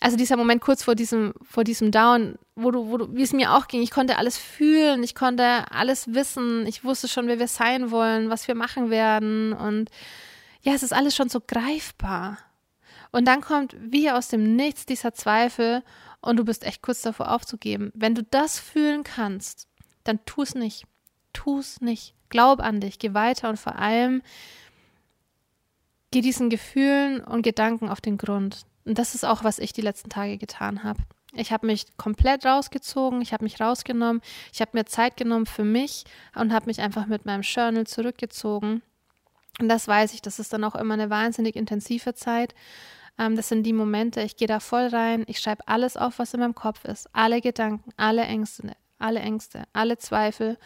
also 0.00 0.16
dieser 0.16 0.36
Moment 0.36 0.60
kurz 0.60 0.82
vor 0.82 0.94
diesem, 0.94 1.34
vor 1.42 1.64
diesem 1.64 1.90
Down, 1.90 2.36
wo 2.54 2.70
du, 2.70 2.90
wo 2.90 2.98
du, 2.98 3.14
wie 3.14 3.22
es 3.22 3.32
mir 3.32 3.54
auch 3.54 3.66
ging, 3.66 3.82
ich 3.82 3.90
konnte 3.90 4.16
alles 4.16 4.38
fühlen, 4.38 5.02
ich 5.02 5.14
konnte 5.14 5.70
alles 5.72 6.14
wissen, 6.14 6.66
ich 6.66 6.84
wusste 6.84 7.08
schon, 7.08 7.26
wer 7.26 7.38
wir 7.38 7.48
sein 7.48 7.90
wollen, 7.90 8.30
was 8.30 8.46
wir 8.46 8.54
machen 8.54 8.90
werden 8.90 9.52
und 9.52 9.90
ja, 10.62 10.72
es 10.72 10.82
ist 10.82 10.92
alles 10.92 11.14
schon 11.14 11.28
so 11.28 11.40
greifbar. 11.40 12.38
Und 13.10 13.26
dann 13.26 13.40
kommt 13.40 13.74
wie 13.80 14.10
aus 14.10 14.28
dem 14.28 14.56
Nichts 14.56 14.86
dieser 14.86 15.14
Zweifel 15.14 15.82
und 16.20 16.36
du 16.36 16.44
bist 16.44 16.64
echt 16.64 16.82
kurz 16.82 17.02
davor 17.02 17.32
aufzugeben. 17.32 17.90
Wenn 17.94 18.14
du 18.14 18.22
das 18.22 18.58
fühlen 18.58 19.02
kannst, 19.02 19.66
dann 20.04 20.24
tu 20.26 20.42
es 20.42 20.54
nicht. 20.54 20.84
Tu 21.32 21.58
es 21.58 21.80
nicht. 21.80 22.14
Glaub 22.28 22.60
an 22.60 22.80
dich, 22.80 22.98
geh 22.98 23.14
weiter 23.14 23.48
und 23.48 23.58
vor 23.58 23.76
allem 23.76 24.22
geh 26.10 26.20
diesen 26.20 26.50
Gefühlen 26.50 27.20
und 27.20 27.42
Gedanken 27.42 27.88
auf 27.88 28.00
den 28.00 28.18
Grund. 28.18 28.66
Und 28.88 28.98
das 28.98 29.14
ist 29.14 29.24
auch, 29.24 29.44
was 29.44 29.58
ich 29.58 29.74
die 29.74 29.82
letzten 29.82 30.08
Tage 30.08 30.38
getan 30.38 30.82
habe. 30.82 31.00
Ich 31.34 31.52
habe 31.52 31.66
mich 31.66 31.84
komplett 31.98 32.46
rausgezogen, 32.46 33.20
ich 33.20 33.34
habe 33.34 33.44
mich 33.44 33.60
rausgenommen, 33.60 34.22
ich 34.50 34.62
habe 34.62 34.70
mir 34.72 34.86
Zeit 34.86 35.18
genommen 35.18 35.44
für 35.44 35.62
mich 35.62 36.04
und 36.34 36.54
habe 36.54 36.66
mich 36.66 36.80
einfach 36.80 37.04
mit 37.04 37.26
meinem 37.26 37.42
Journal 37.42 37.86
zurückgezogen. 37.86 38.80
Und 39.60 39.68
das 39.68 39.86
weiß 39.86 40.14
ich, 40.14 40.22
das 40.22 40.38
ist 40.38 40.54
dann 40.54 40.64
auch 40.64 40.74
immer 40.74 40.94
eine 40.94 41.10
wahnsinnig 41.10 41.54
intensive 41.54 42.14
Zeit. 42.14 42.54
Ähm, 43.18 43.36
das 43.36 43.50
sind 43.50 43.64
die 43.64 43.74
Momente, 43.74 44.22
ich 44.22 44.38
gehe 44.38 44.48
da 44.48 44.58
voll 44.58 44.86
rein, 44.86 45.24
ich 45.26 45.38
schreibe 45.38 45.68
alles 45.68 45.98
auf, 45.98 46.18
was 46.18 46.32
in 46.32 46.40
meinem 46.40 46.54
Kopf 46.54 46.86
ist, 46.86 47.10
alle 47.12 47.42
Gedanken, 47.42 47.92
alle 47.98 48.22
Ängste, 48.22 48.72
alle 48.98 49.20
Ängste, 49.20 49.64
alle 49.74 49.98
Zweifel 49.98 50.56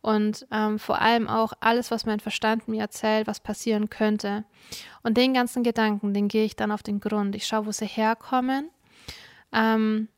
und 0.00 0.46
ähm, 0.52 0.78
vor 0.78 1.00
allem 1.00 1.28
auch 1.28 1.52
alles, 1.60 1.90
was 1.90 2.06
mein 2.06 2.20
Verstand 2.20 2.68
mir 2.68 2.80
erzählt, 2.80 3.26
was 3.26 3.40
passieren 3.40 3.90
könnte. 3.90 4.44
Und 5.02 5.16
den 5.16 5.34
ganzen 5.34 5.62
Gedanken, 5.62 6.14
den 6.14 6.28
gehe 6.28 6.44
ich 6.44 6.56
dann 6.56 6.72
auf 6.72 6.82
den 6.82 7.00
Grund. 7.00 7.34
Ich 7.34 7.46
schaue, 7.46 7.66
wo 7.66 7.72
sie 7.72 7.86
herkommen, 7.86 8.70
ähm, 9.52 10.08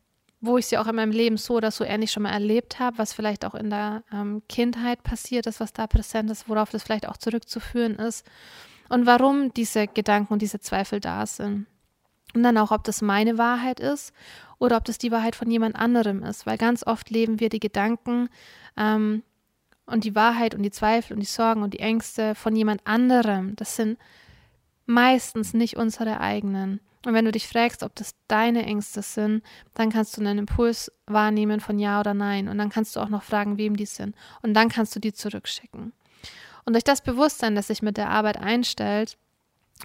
wo 0.40 0.58
ich 0.58 0.66
sie 0.66 0.78
auch 0.78 0.86
in 0.86 0.96
meinem 0.96 1.12
Leben 1.12 1.36
so 1.36 1.54
oder 1.54 1.70
so 1.70 1.84
ähnlich 1.84 2.12
schon 2.12 2.24
mal 2.24 2.32
erlebt 2.32 2.78
habe, 2.78 2.98
was 2.98 3.12
vielleicht 3.12 3.44
auch 3.44 3.54
in 3.54 3.70
der 3.70 4.02
ähm, 4.12 4.42
Kindheit 4.48 5.02
passiert 5.02 5.46
ist, 5.46 5.60
was 5.60 5.72
da 5.72 5.86
präsent 5.86 6.30
ist, 6.30 6.48
worauf 6.48 6.70
das 6.70 6.82
vielleicht 6.82 7.08
auch 7.08 7.16
zurückzuführen 7.16 7.96
ist 7.96 8.26
und 8.88 9.06
warum 9.06 9.52
diese 9.54 9.86
Gedanken 9.86 10.32
und 10.32 10.42
diese 10.42 10.60
Zweifel 10.60 11.00
da 11.00 11.24
sind. 11.26 11.66
Und 12.34 12.42
dann 12.42 12.58
auch, 12.58 12.70
ob 12.70 12.84
das 12.84 13.02
meine 13.02 13.38
Wahrheit 13.38 13.80
ist 13.80 14.12
oder 14.58 14.76
ob 14.76 14.84
das 14.84 14.98
die 14.98 15.10
Wahrheit 15.10 15.36
von 15.36 15.50
jemand 15.50 15.76
anderem 15.76 16.22
ist, 16.22 16.46
weil 16.46 16.58
ganz 16.58 16.86
oft 16.86 17.10
leben 17.10 17.40
wir 17.40 17.48
die 17.48 17.60
Gedanken 17.60 18.28
ähm, 18.76 19.22
und 19.90 20.04
die 20.04 20.14
Wahrheit 20.14 20.54
und 20.54 20.62
die 20.62 20.70
Zweifel 20.70 21.14
und 21.14 21.20
die 21.20 21.26
Sorgen 21.26 21.62
und 21.62 21.74
die 21.74 21.80
Ängste 21.80 22.34
von 22.34 22.54
jemand 22.56 22.86
anderem. 22.86 23.56
Das 23.56 23.76
sind 23.76 23.98
meistens 24.86 25.54
nicht 25.54 25.76
unsere 25.76 26.20
eigenen. 26.20 26.80
Und 27.06 27.14
wenn 27.14 27.24
du 27.24 27.32
dich 27.32 27.48
fragst, 27.48 27.82
ob 27.82 27.94
das 27.94 28.14
deine 28.28 28.64
Ängste 28.64 29.00
sind, 29.02 29.42
dann 29.74 29.90
kannst 29.90 30.16
du 30.16 30.20
einen 30.20 30.38
Impuls 30.38 30.92
wahrnehmen 31.06 31.60
von 31.60 31.78
Ja 31.78 32.00
oder 32.00 32.12
Nein. 32.12 32.48
Und 32.48 32.58
dann 32.58 32.68
kannst 32.68 32.94
du 32.94 33.00
auch 33.00 33.08
noch 33.08 33.22
fragen, 33.22 33.56
wem 33.56 33.76
die 33.76 33.86
sind. 33.86 34.14
Und 34.42 34.52
dann 34.54 34.68
kannst 34.68 34.94
du 34.94 35.00
die 35.00 35.12
zurückschicken. 35.12 35.92
Und 36.64 36.72
durch 36.74 36.84
das 36.84 37.00
Bewusstsein, 37.00 37.54
das 37.54 37.68
sich 37.68 37.80
mit 37.80 37.96
der 37.96 38.10
Arbeit 38.10 38.36
einstellt, 38.36 39.16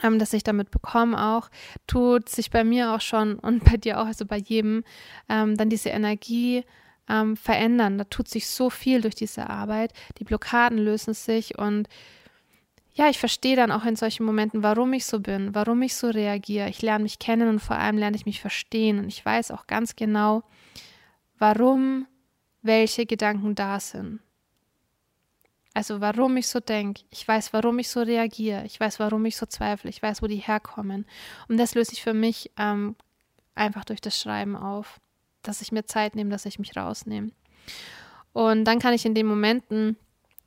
ähm, 0.03 0.19
das 0.19 0.33
ich 0.33 0.43
damit 0.43 0.71
bekomme 0.71 1.17
auch, 1.19 1.49
tut 1.87 2.27
sich 2.27 2.51
bei 2.51 2.65
mir 2.65 2.93
auch 2.93 3.01
schon 3.01 3.39
und 3.39 3.63
bei 3.63 3.77
dir 3.77 4.01
auch, 4.01 4.07
also 4.07 4.25
bei 4.25 4.37
jedem, 4.37 4.83
ähm, 5.29 5.55
dann 5.55 5.69
diese 5.69 5.89
Energie 5.89 6.65
ähm, 7.09 7.37
verändern. 7.37 7.97
Da 7.97 8.03
tut 8.05 8.27
sich 8.27 8.47
so 8.47 8.69
viel 8.69 9.01
durch 9.01 9.15
diese 9.15 9.49
Arbeit. 9.49 9.93
Die 10.19 10.23
Blockaden 10.23 10.77
lösen 10.77 11.13
sich 11.13 11.57
und 11.57 11.87
ja, 12.93 13.09
ich 13.09 13.19
verstehe 13.19 13.57
dann 13.57 13.71
auch 13.71 13.83
in 13.83 13.97
solchen 13.97 14.25
Momenten, 14.25 14.63
warum 14.63 14.93
ich 14.93 15.05
so 15.05 15.19
bin, 15.19 15.53
warum 15.53 15.81
ich 15.81 15.95
so 15.95 16.07
reagiere. 16.07 16.69
Ich 16.69 16.81
lerne 16.81 17.03
mich 17.03 17.19
kennen 17.19 17.49
und 17.49 17.59
vor 17.59 17.75
allem 17.75 17.97
lerne 17.97 18.15
ich 18.15 18.25
mich 18.25 18.39
verstehen 18.39 18.99
und 18.99 19.07
ich 19.07 19.23
weiß 19.25 19.51
auch 19.51 19.67
ganz 19.67 19.97
genau, 19.97 20.43
warum 21.37 22.07
welche 22.61 23.05
Gedanken 23.05 23.53
da 23.53 23.81
sind. 23.81 24.21
Also 25.73 25.99
warum 25.99 26.37
ich 26.37 26.47
so 26.47 26.61
denke, 26.61 27.01
ich 27.09 27.27
weiß, 27.27 27.51
warum 27.51 27.79
ich 27.79 27.89
so 27.89 28.01
reagiere, 28.01 28.63
ich 28.65 28.79
weiß, 28.79 28.97
warum 29.01 29.25
ich 29.25 29.35
so 29.35 29.45
zweifle, 29.45 29.89
ich 29.89 30.01
weiß, 30.01 30.21
wo 30.21 30.27
die 30.27 30.37
herkommen. 30.37 31.05
Und 31.49 31.57
das 31.57 31.75
löse 31.75 31.91
ich 31.91 32.01
für 32.01 32.13
mich 32.13 32.49
ähm, 32.57 32.95
einfach 33.55 33.83
durch 33.83 33.99
das 33.99 34.17
Schreiben 34.17 34.55
auf 34.55 35.01
dass 35.47 35.61
ich 35.61 35.71
mir 35.71 35.85
Zeit 35.85 36.15
nehme, 36.15 36.29
dass 36.29 36.45
ich 36.45 36.59
mich 36.59 36.75
rausnehme. 36.75 37.31
Und 38.33 38.65
dann 38.65 38.79
kann 38.79 38.93
ich 38.93 39.05
in 39.05 39.15
den 39.15 39.25
Momenten 39.25 39.97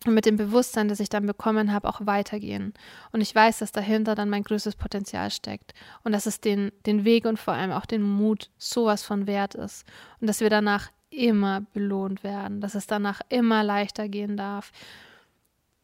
mit 0.07 0.27
dem 0.27 0.37
Bewusstsein, 0.37 0.89
das 0.89 1.01
ich 1.01 1.09
dann 1.09 1.27
bekommen 1.27 1.73
habe, 1.73 1.89
auch 1.89 2.01
weitergehen. 2.05 2.73
Und 3.11 3.21
ich 3.21 3.35
weiß, 3.35 3.59
dass 3.59 3.73
dahinter 3.73 4.15
dann 4.15 4.31
mein 4.31 4.45
größtes 4.45 4.77
Potenzial 4.77 5.31
steckt 5.31 5.75
und 6.05 6.13
dass 6.13 6.27
es 6.27 6.41
den, 6.41 6.71
den 6.87 7.05
Weg 7.05 7.25
und 7.25 7.39
vor 7.39 7.55
allem 7.55 7.73
auch 7.73 7.87
den 7.87 8.03
Mut 8.03 8.51
sowas 8.59 9.03
von 9.03 9.27
wert 9.27 9.55
ist. 9.55 9.85
Und 10.21 10.29
dass 10.29 10.41
wir 10.41 10.51
danach 10.51 10.91
immer 11.11 11.63
belohnt 11.73 12.23
werden, 12.23 12.61
dass 12.61 12.75
es 12.75 12.87
danach 12.87 13.21
immer 13.29 13.65
leichter 13.65 14.09
gehen 14.09 14.37
darf, 14.37 14.73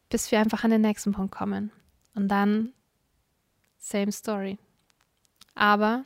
bis 0.09 0.31
wir 0.31 0.39
einfach 0.39 0.63
an 0.63 0.71
den 0.71 0.81
nächsten 0.81 1.11
Punkt 1.11 1.33
kommen. 1.33 1.71
Und 2.13 2.29
dann 2.29 2.71
same 3.77 4.11
story. 4.11 4.57
Aber 5.55 6.05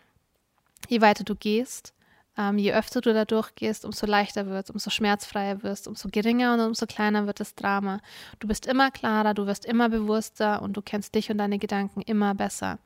je 0.88 1.02
weiter 1.02 1.24
du 1.24 1.36
gehst, 1.36 1.94
ähm, 2.40 2.58
je 2.58 2.74
öfter 2.74 3.02
du 3.02 3.14
da 3.14 3.26
durchgehst, 3.26 3.84
umso 3.84 4.06
leichter 4.06 4.48
wird 4.48 4.66
es, 4.66 4.70
umso 4.72 4.90
schmerzfreier 4.90 5.62
wirst, 5.62 5.90
umso 5.90 6.08
geringer 6.10 6.54
und 6.54 6.62
umso 6.62 6.86
kleiner 6.86 7.28
wird 7.28 7.42
das 7.42 7.54
Drama. 7.54 8.00
Du 8.40 8.48
bist 8.48 8.66
immer 8.66 8.92
klarer, 8.92 9.34
du 9.34 9.46
wirst 9.46 9.66
immer 9.66 9.90
bewusster 9.90 10.62
und 10.62 10.78
du 10.78 10.82
kennst 10.82 11.14
dich 11.16 11.30
und 11.30 11.38
deine 11.38 11.60
Gedanken 11.60 12.02
immer 12.02 12.34
besser. 12.34 12.80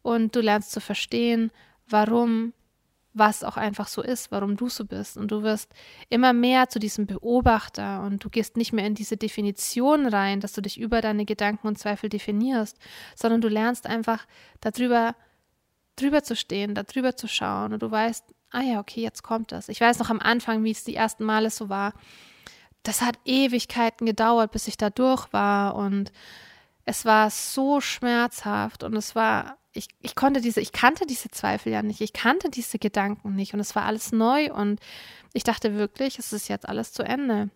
Und 0.00 0.34
du 0.34 0.40
lernst 0.40 0.72
zu 0.72 0.80
verstehen, 0.80 1.52
warum 1.86 2.54
was 3.12 3.44
auch 3.44 3.56
einfach 3.56 3.88
so 3.88 4.02
ist, 4.02 4.30
warum 4.30 4.56
du 4.56 4.68
so 4.68 4.84
bist. 4.84 5.16
Und 5.16 5.30
du 5.30 5.42
wirst 5.42 5.72
immer 6.08 6.32
mehr 6.32 6.68
zu 6.68 6.78
diesem 6.78 7.06
Beobachter 7.06 8.02
und 8.02 8.24
du 8.24 8.30
gehst 8.30 8.56
nicht 8.56 8.72
mehr 8.72 8.86
in 8.86 8.94
diese 8.94 9.16
Definition 9.16 10.06
rein, 10.06 10.40
dass 10.40 10.52
du 10.52 10.60
dich 10.62 10.78
über 10.78 11.00
deine 11.00 11.24
Gedanken 11.24 11.66
und 11.66 11.78
Zweifel 11.78 12.08
definierst, 12.08 12.78
sondern 13.14 13.40
du 13.40 13.48
lernst 13.48 13.86
einfach 13.86 14.26
darüber 14.60 15.14
drüber 15.96 16.22
zu 16.22 16.36
stehen, 16.36 16.74
darüber 16.74 17.16
zu 17.16 17.26
schauen 17.26 17.72
und 17.72 17.82
du 17.82 17.90
weißt, 17.90 18.24
ah 18.50 18.60
ja, 18.60 18.80
okay, 18.80 19.02
jetzt 19.02 19.22
kommt 19.22 19.52
das. 19.52 19.68
Ich 19.68 19.80
weiß 19.80 19.98
noch 19.98 20.10
am 20.10 20.20
Anfang, 20.20 20.64
wie 20.64 20.70
es 20.70 20.84
die 20.84 20.94
ersten 20.94 21.24
Male 21.24 21.50
so 21.50 21.68
war. 21.68 21.92
Das 22.82 23.02
hat 23.02 23.18
Ewigkeiten 23.24 24.06
gedauert, 24.06 24.52
bis 24.52 24.68
ich 24.68 24.76
da 24.76 24.90
durch 24.90 25.32
war 25.32 25.74
und 25.74 26.12
es 26.84 27.04
war 27.04 27.30
so 27.30 27.80
schmerzhaft 27.80 28.84
und 28.84 28.94
es 28.94 29.16
war, 29.16 29.58
ich, 29.72 29.88
ich 30.00 30.14
konnte 30.14 30.40
diese, 30.40 30.60
ich 30.60 30.72
kannte 30.72 31.04
diese 31.04 31.30
Zweifel 31.30 31.72
ja 31.72 31.82
nicht, 31.82 32.00
ich 32.00 32.12
kannte 32.12 32.48
diese 32.48 32.78
Gedanken 32.78 33.34
nicht 33.34 33.54
und 33.54 33.60
es 33.60 33.74
war 33.74 33.84
alles 33.84 34.12
neu 34.12 34.52
und 34.52 34.80
ich 35.32 35.42
dachte 35.42 35.74
wirklich, 35.74 36.18
es 36.18 36.32
ist 36.32 36.48
jetzt 36.48 36.68
alles 36.68 36.92
zu 36.92 37.02
Ende. 37.02 37.50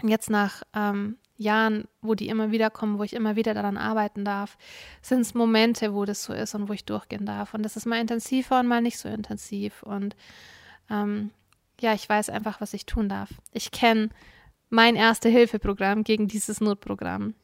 Und 0.00 0.08
jetzt 0.08 0.30
nach 0.30 0.62
ähm, 0.74 1.18
Jahren, 1.42 1.84
wo 2.00 2.14
die 2.14 2.28
immer 2.28 2.50
wieder 2.50 2.70
kommen, 2.70 2.98
wo 2.98 3.02
ich 3.02 3.12
immer 3.12 3.36
wieder 3.36 3.54
daran 3.54 3.76
arbeiten 3.76 4.24
darf, 4.24 4.56
sind 5.02 5.20
es 5.20 5.34
Momente, 5.34 5.94
wo 5.94 6.04
das 6.04 6.24
so 6.24 6.32
ist 6.32 6.54
und 6.54 6.68
wo 6.68 6.72
ich 6.72 6.84
durchgehen 6.84 7.26
darf. 7.26 7.54
Und 7.54 7.62
das 7.62 7.76
ist 7.76 7.86
mal 7.86 8.00
intensiver 8.00 8.60
und 8.60 8.66
mal 8.66 8.80
nicht 8.80 8.98
so 8.98 9.08
intensiv. 9.08 9.82
Und 9.82 10.16
ähm, 10.90 11.30
ja, 11.80 11.94
ich 11.94 12.08
weiß 12.08 12.30
einfach, 12.30 12.60
was 12.60 12.74
ich 12.74 12.86
tun 12.86 13.08
darf. 13.08 13.30
Ich 13.52 13.70
kenne 13.70 14.10
mein 14.70 14.96
Erste-Hilfe-Programm 14.96 16.04
gegen 16.04 16.28
dieses 16.28 16.60
Notprogramm. 16.60 17.34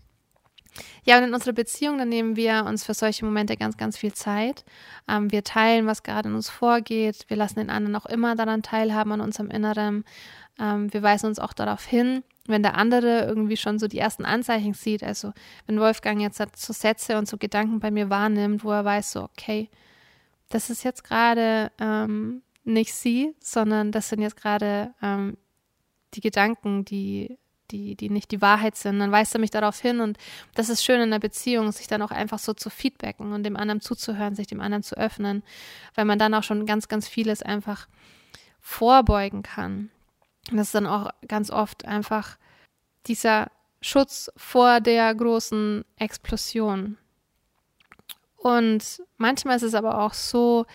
Ja, 1.04 1.18
und 1.18 1.24
in 1.24 1.34
unserer 1.34 1.52
Beziehung, 1.52 1.98
dann 1.98 2.08
nehmen 2.08 2.36
wir 2.36 2.64
uns 2.66 2.84
für 2.84 2.94
solche 2.94 3.24
Momente 3.24 3.56
ganz, 3.56 3.76
ganz 3.76 3.96
viel 3.96 4.12
Zeit. 4.12 4.64
Ähm, 5.08 5.30
wir 5.32 5.44
teilen, 5.44 5.86
was 5.86 6.02
gerade 6.02 6.28
in 6.28 6.34
uns 6.34 6.50
vorgeht. 6.50 7.24
Wir 7.28 7.36
lassen 7.36 7.58
den 7.58 7.70
anderen 7.70 7.96
auch 7.96 8.06
immer 8.06 8.36
daran 8.36 8.62
teilhaben, 8.62 9.12
an 9.12 9.20
unserem 9.20 9.50
Inneren. 9.50 10.04
Ähm, 10.58 10.92
wir 10.92 11.02
weisen 11.02 11.26
uns 11.26 11.38
auch 11.38 11.52
darauf 11.52 11.84
hin, 11.84 12.22
wenn 12.48 12.62
der 12.62 12.76
andere 12.76 13.26
irgendwie 13.26 13.56
schon 13.56 13.78
so 13.78 13.86
die 13.86 13.98
ersten 13.98 14.24
Anzeichen 14.24 14.74
sieht. 14.74 15.02
Also, 15.02 15.32
wenn 15.66 15.80
Wolfgang 15.80 16.20
jetzt 16.20 16.42
so 16.56 16.72
Sätze 16.72 17.18
und 17.18 17.28
so 17.28 17.36
Gedanken 17.36 17.80
bei 17.80 17.90
mir 17.90 18.10
wahrnimmt, 18.10 18.64
wo 18.64 18.72
er 18.72 18.84
weiß, 18.84 19.12
so, 19.12 19.22
okay, 19.24 19.68
das 20.48 20.70
ist 20.70 20.82
jetzt 20.82 21.04
gerade 21.04 21.70
ähm, 21.78 22.42
nicht 22.64 22.94
sie, 22.94 23.34
sondern 23.40 23.92
das 23.92 24.08
sind 24.08 24.22
jetzt 24.22 24.36
gerade 24.36 24.94
ähm, 25.02 25.36
die 26.14 26.20
Gedanken, 26.20 26.84
die 26.84 27.38
die, 27.70 27.96
die 27.96 28.10
nicht 28.10 28.30
die 28.30 28.40
Wahrheit 28.40 28.76
sind, 28.76 28.98
dann 28.98 29.12
weist 29.12 29.34
er 29.34 29.40
mich 29.40 29.50
darauf 29.50 29.78
hin 29.78 30.00
und 30.00 30.18
das 30.54 30.68
ist 30.68 30.84
schön 30.84 31.00
in 31.00 31.10
der 31.10 31.18
Beziehung, 31.18 31.70
sich 31.72 31.86
dann 31.86 32.02
auch 32.02 32.10
einfach 32.10 32.38
so 32.38 32.54
zu 32.54 32.70
feedbacken 32.70 33.32
und 33.32 33.42
dem 33.42 33.56
anderen 33.56 33.80
zuzuhören, 33.80 34.34
sich 34.34 34.46
dem 34.46 34.60
anderen 34.60 34.82
zu 34.82 34.96
öffnen, 34.96 35.42
weil 35.94 36.04
man 36.04 36.18
dann 36.18 36.34
auch 36.34 36.42
schon 36.42 36.66
ganz, 36.66 36.88
ganz 36.88 37.08
vieles 37.08 37.42
einfach 37.42 37.86
vorbeugen 38.60 39.42
kann. 39.42 39.90
Das 40.52 40.68
ist 40.68 40.74
dann 40.74 40.86
auch 40.86 41.10
ganz 41.26 41.50
oft 41.50 41.84
einfach 41.84 42.36
dieser 43.06 43.50
Schutz 43.80 44.30
vor 44.36 44.80
der 44.80 45.14
großen 45.14 45.84
Explosion. 45.96 46.96
Und 48.36 49.02
manchmal 49.16 49.56
ist 49.56 49.62
es 49.62 49.74
aber 49.74 50.00
auch 50.00 50.14
so, 50.14 50.66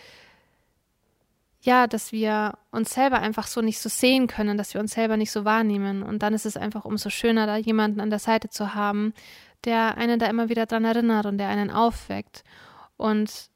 ja, 1.60 1.86
dass 1.86 2.12
wir 2.12 2.58
uns 2.70 2.90
selber 2.90 3.20
einfach 3.20 3.46
so 3.46 3.62
nicht 3.62 3.80
so 3.80 3.88
sehen 3.88 4.26
können, 4.26 4.58
dass 4.58 4.74
wir 4.74 4.80
uns 4.80 4.92
selber 4.92 5.16
nicht 5.16 5.32
so 5.32 5.44
wahrnehmen. 5.44 6.02
Und 6.02 6.22
dann 6.22 6.34
ist 6.34 6.44
es 6.44 6.56
einfach 6.56 6.84
umso 6.84 7.08
schöner, 7.08 7.46
da 7.46 7.56
jemanden 7.56 8.00
an 8.00 8.10
der 8.10 8.18
Seite 8.18 8.50
zu 8.50 8.74
haben, 8.74 9.14
der 9.64 9.96
einen 9.96 10.18
da 10.18 10.26
immer 10.26 10.50
wieder 10.50 10.66
dran 10.66 10.84
erinnert 10.84 11.24
und 11.24 11.38
der 11.38 11.48
einen 11.48 11.70
aufweckt. 11.70 12.44
Und 12.98 13.48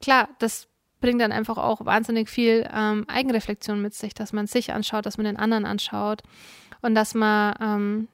klar, 0.00 0.28
das 0.38 0.68
bringt 1.04 1.20
dann 1.20 1.32
einfach 1.32 1.58
auch 1.58 1.84
wahnsinnig 1.84 2.30
viel 2.30 2.66
ähm, 2.72 3.04
Eigenreflexion 3.08 3.82
mit 3.82 3.92
sich, 3.92 4.14
dass 4.14 4.32
man 4.32 4.46
sich 4.46 4.72
anschaut, 4.72 5.04
dass 5.04 5.18
man 5.18 5.26
den 5.26 5.36
anderen 5.36 5.66
anschaut 5.66 6.22
und 6.80 6.94
dass 6.94 7.12
man, 7.12 7.54
ähm, 7.60 8.08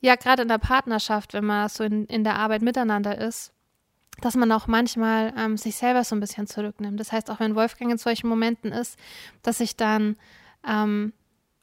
ja, 0.00 0.16
gerade 0.16 0.40
in 0.40 0.48
der 0.48 0.56
Partnerschaft, 0.56 1.34
wenn 1.34 1.44
man 1.44 1.68
so 1.68 1.84
in, 1.84 2.06
in 2.06 2.24
der 2.24 2.36
Arbeit 2.36 2.62
miteinander 2.62 3.18
ist, 3.18 3.52
dass 4.22 4.36
man 4.36 4.50
auch 4.52 4.66
manchmal 4.66 5.34
ähm, 5.36 5.58
sich 5.58 5.76
selber 5.76 6.02
so 6.02 6.16
ein 6.16 6.20
bisschen 6.20 6.46
zurücknimmt. 6.46 6.98
Das 6.98 7.12
heißt, 7.12 7.30
auch 7.30 7.40
wenn 7.40 7.56
Wolfgang 7.56 7.92
in 7.92 7.98
solchen 7.98 8.28
Momenten 8.28 8.72
ist, 8.72 8.98
dass 9.42 9.60
ich 9.60 9.76
dann 9.76 10.16
ähm, 10.66 11.12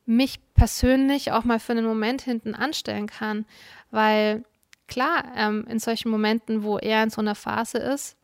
mich 0.05 0.39
persönlich 0.53 1.31
auch 1.31 1.43
mal 1.43 1.59
für 1.59 1.71
einen 1.71 1.87
Moment 1.87 2.21
hinten 2.21 2.53
anstellen 2.53 3.07
kann, 3.07 3.45
weil 3.89 4.43
klar, 4.87 5.23
ähm, 5.35 5.65
in 5.67 5.79
solchen 5.79 6.11
Momenten, 6.11 6.61
wo 6.61 6.77
er 6.77 7.01
in 7.01 7.09
so 7.09 7.19
einer 7.19 7.33
Phase 7.33 7.79
ist, 7.79 8.15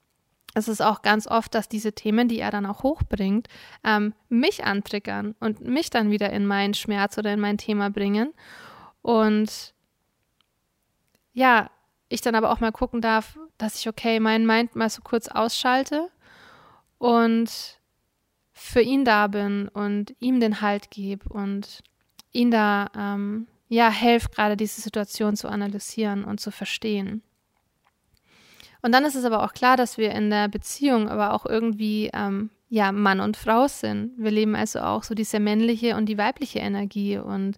es 0.57 0.67
ist 0.67 0.81
auch 0.81 1.01
ganz 1.01 1.27
oft, 1.27 1.53
dass 1.53 1.69
diese 1.69 1.93
Themen, 1.93 2.27
die 2.27 2.39
er 2.39 2.51
dann 2.51 2.65
auch 2.65 2.83
hochbringt, 2.83 3.47
ähm, 3.83 4.13
mich 4.29 4.65
antriggern 4.65 5.35
und 5.39 5.61
mich 5.61 5.89
dann 5.89 6.09
wieder 6.09 6.31
in 6.31 6.45
meinen 6.45 6.73
Schmerz 6.73 7.17
oder 7.17 7.33
in 7.33 7.39
mein 7.39 7.57
Thema 7.57 7.89
bringen. 7.89 8.33
Und 9.01 9.73
ja, 11.33 11.69
ich 12.09 12.21
dann 12.21 12.35
aber 12.35 12.51
auch 12.51 12.59
mal 12.59 12.71
gucken 12.71 13.01
darf, 13.01 13.37
dass 13.57 13.79
ich, 13.79 13.87
okay, 13.87 14.19
meinen 14.19 14.45
Mind 14.45 14.75
mal 14.75 14.89
so 14.89 15.01
kurz 15.01 15.27
ausschalte 15.27 16.09
und 16.97 17.79
für 18.53 18.81
ihn 18.81 19.05
da 19.05 19.27
bin 19.27 19.67
und 19.67 20.15
ihm 20.19 20.39
den 20.39 20.61
Halt 20.61 20.89
gebe 20.89 21.29
und 21.29 21.83
ihn 22.31 22.49
da, 22.49 22.89
ähm, 22.97 23.47
ja, 23.69 23.89
helfe, 23.89 24.29
gerade 24.29 24.57
diese 24.57 24.81
Situation 24.81 25.35
zu 25.35 25.47
analysieren 25.47 26.23
und 26.23 26.39
zu 26.39 26.51
verstehen. 26.51 27.21
Und 28.87 28.93
dann 28.93 29.03
ist 29.03 29.15
es 29.15 29.25
aber 29.25 29.43
auch 29.43 29.51
klar, 29.51 29.75
dass 29.75 29.97
wir 29.97 30.13
in 30.13 30.29
der 30.29 30.47
Beziehung 30.47 31.09
aber 31.09 31.33
auch 31.33 31.45
irgendwie, 31.45 32.09
ähm, 32.13 32.51
ja, 32.69 32.93
Mann 32.93 33.19
und 33.19 33.35
Frau 33.35 33.67
sind. 33.67 34.13
Wir 34.17 34.31
leben 34.31 34.55
also 34.55 34.79
auch 34.79 35.03
so 35.03 35.13
diese 35.13 35.41
männliche 35.41 35.97
und 35.97 36.05
die 36.05 36.17
weibliche 36.17 36.59
Energie 36.59 37.17
und 37.17 37.57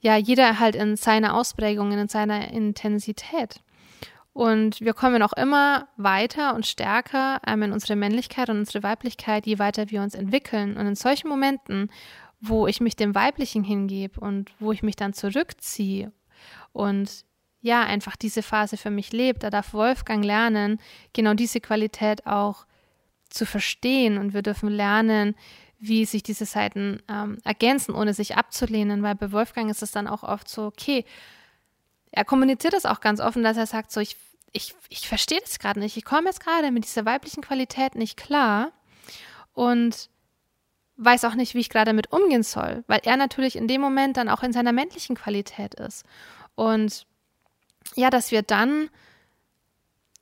ja, 0.00 0.16
jeder 0.16 0.58
halt 0.58 0.74
in 0.74 0.96
seiner 0.96 1.36
Ausprägung, 1.36 1.92
in 1.92 2.08
seiner 2.08 2.50
Intensität. 2.50 3.60
Und 4.32 4.80
wir 4.80 4.94
kommen 4.94 5.22
auch 5.22 5.32
immer 5.34 5.86
weiter 5.96 6.56
und 6.56 6.66
stärker 6.66 7.40
ähm, 7.46 7.62
in 7.62 7.72
unsere 7.72 7.94
Männlichkeit 7.94 8.50
und 8.50 8.58
unsere 8.58 8.82
Weiblichkeit, 8.82 9.46
je 9.46 9.60
weiter 9.60 9.90
wir 9.90 10.02
uns 10.02 10.16
entwickeln. 10.16 10.76
Und 10.76 10.88
in 10.88 10.96
solchen 10.96 11.28
Momenten, 11.28 11.88
wo 12.40 12.66
ich 12.66 12.80
mich 12.80 12.96
dem 12.96 13.14
Weiblichen 13.14 13.62
hingebe 13.62 14.18
und 14.18 14.50
wo 14.58 14.72
ich 14.72 14.82
mich 14.82 14.96
dann 14.96 15.12
zurückziehe 15.12 16.10
und 16.72 17.27
ja, 17.60 17.82
einfach 17.82 18.16
diese 18.16 18.42
Phase 18.42 18.76
für 18.76 18.90
mich 18.90 19.12
lebt, 19.12 19.42
da 19.42 19.50
darf 19.50 19.72
Wolfgang 19.72 20.24
lernen, 20.24 20.80
genau 21.12 21.34
diese 21.34 21.60
Qualität 21.60 22.26
auch 22.26 22.66
zu 23.28 23.46
verstehen. 23.46 24.18
Und 24.18 24.32
wir 24.32 24.42
dürfen 24.42 24.68
lernen, 24.68 25.34
wie 25.78 26.04
sich 26.04 26.22
diese 26.22 26.44
Seiten 26.44 27.02
ähm, 27.08 27.38
ergänzen, 27.44 27.94
ohne 27.94 28.14
sich 28.14 28.36
abzulehnen, 28.36 29.02
weil 29.02 29.14
bei 29.14 29.32
Wolfgang 29.32 29.70
ist 29.70 29.82
es 29.82 29.92
dann 29.92 30.06
auch 30.06 30.22
oft 30.22 30.48
so, 30.48 30.66
okay, 30.66 31.04
er 32.10 32.24
kommuniziert 32.24 32.72
das 32.72 32.86
auch 32.86 33.00
ganz 33.00 33.20
offen, 33.20 33.42
dass 33.42 33.56
er 33.56 33.66
sagt, 33.66 33.92
so, 33.92 34.00
ich 34.00 34.16
ich, 34.52 34.74
ich 34.88 35.08
verstehe 35.08 35.40
das 35.40 35.58
gerade 35.58 35.80
nicht. 35.80 35.96
Ich 35.96 36.04
komme 36.04 36.28
jetzt 36.28 36.44
gerade 36.44 36.70
mit 36.70 36.84
dieser 36.84 37.04
weiblichen 37.04 37.42
Qualität 37.42 37.94
nicht 37.94 38.16
klar 38.16 38.72
und 39.52 40.08
weiß 40.96 41.24
auch 41.24 41.34
nicht, 41.34 41.54
wie 41.54 41.60
ich 41.60 41.70
gerade 41.70 41.90
damit 41.90 42.12
umgehen 42.12 42.42
soll, 42.42 42.84
weil 42.86 43.00
er 43.04 43.16
natürlich 43.16 43.56
in 43.56 43.68
dem 43.68 43.80
Moment 43.80 44.16
dann 44.16 44.28
auch 44.28 44.42
in 44.42 44.52
seiner 44.52 44.72
männlichen 44.72 45.16
Qualität 45.16 45.74
ist. 45.74 46.04
Und 46.54 47.06
ja, 47.96 48.10
dass 48.10 48.30
wir 48.30 48.42
dann 48.42 48.90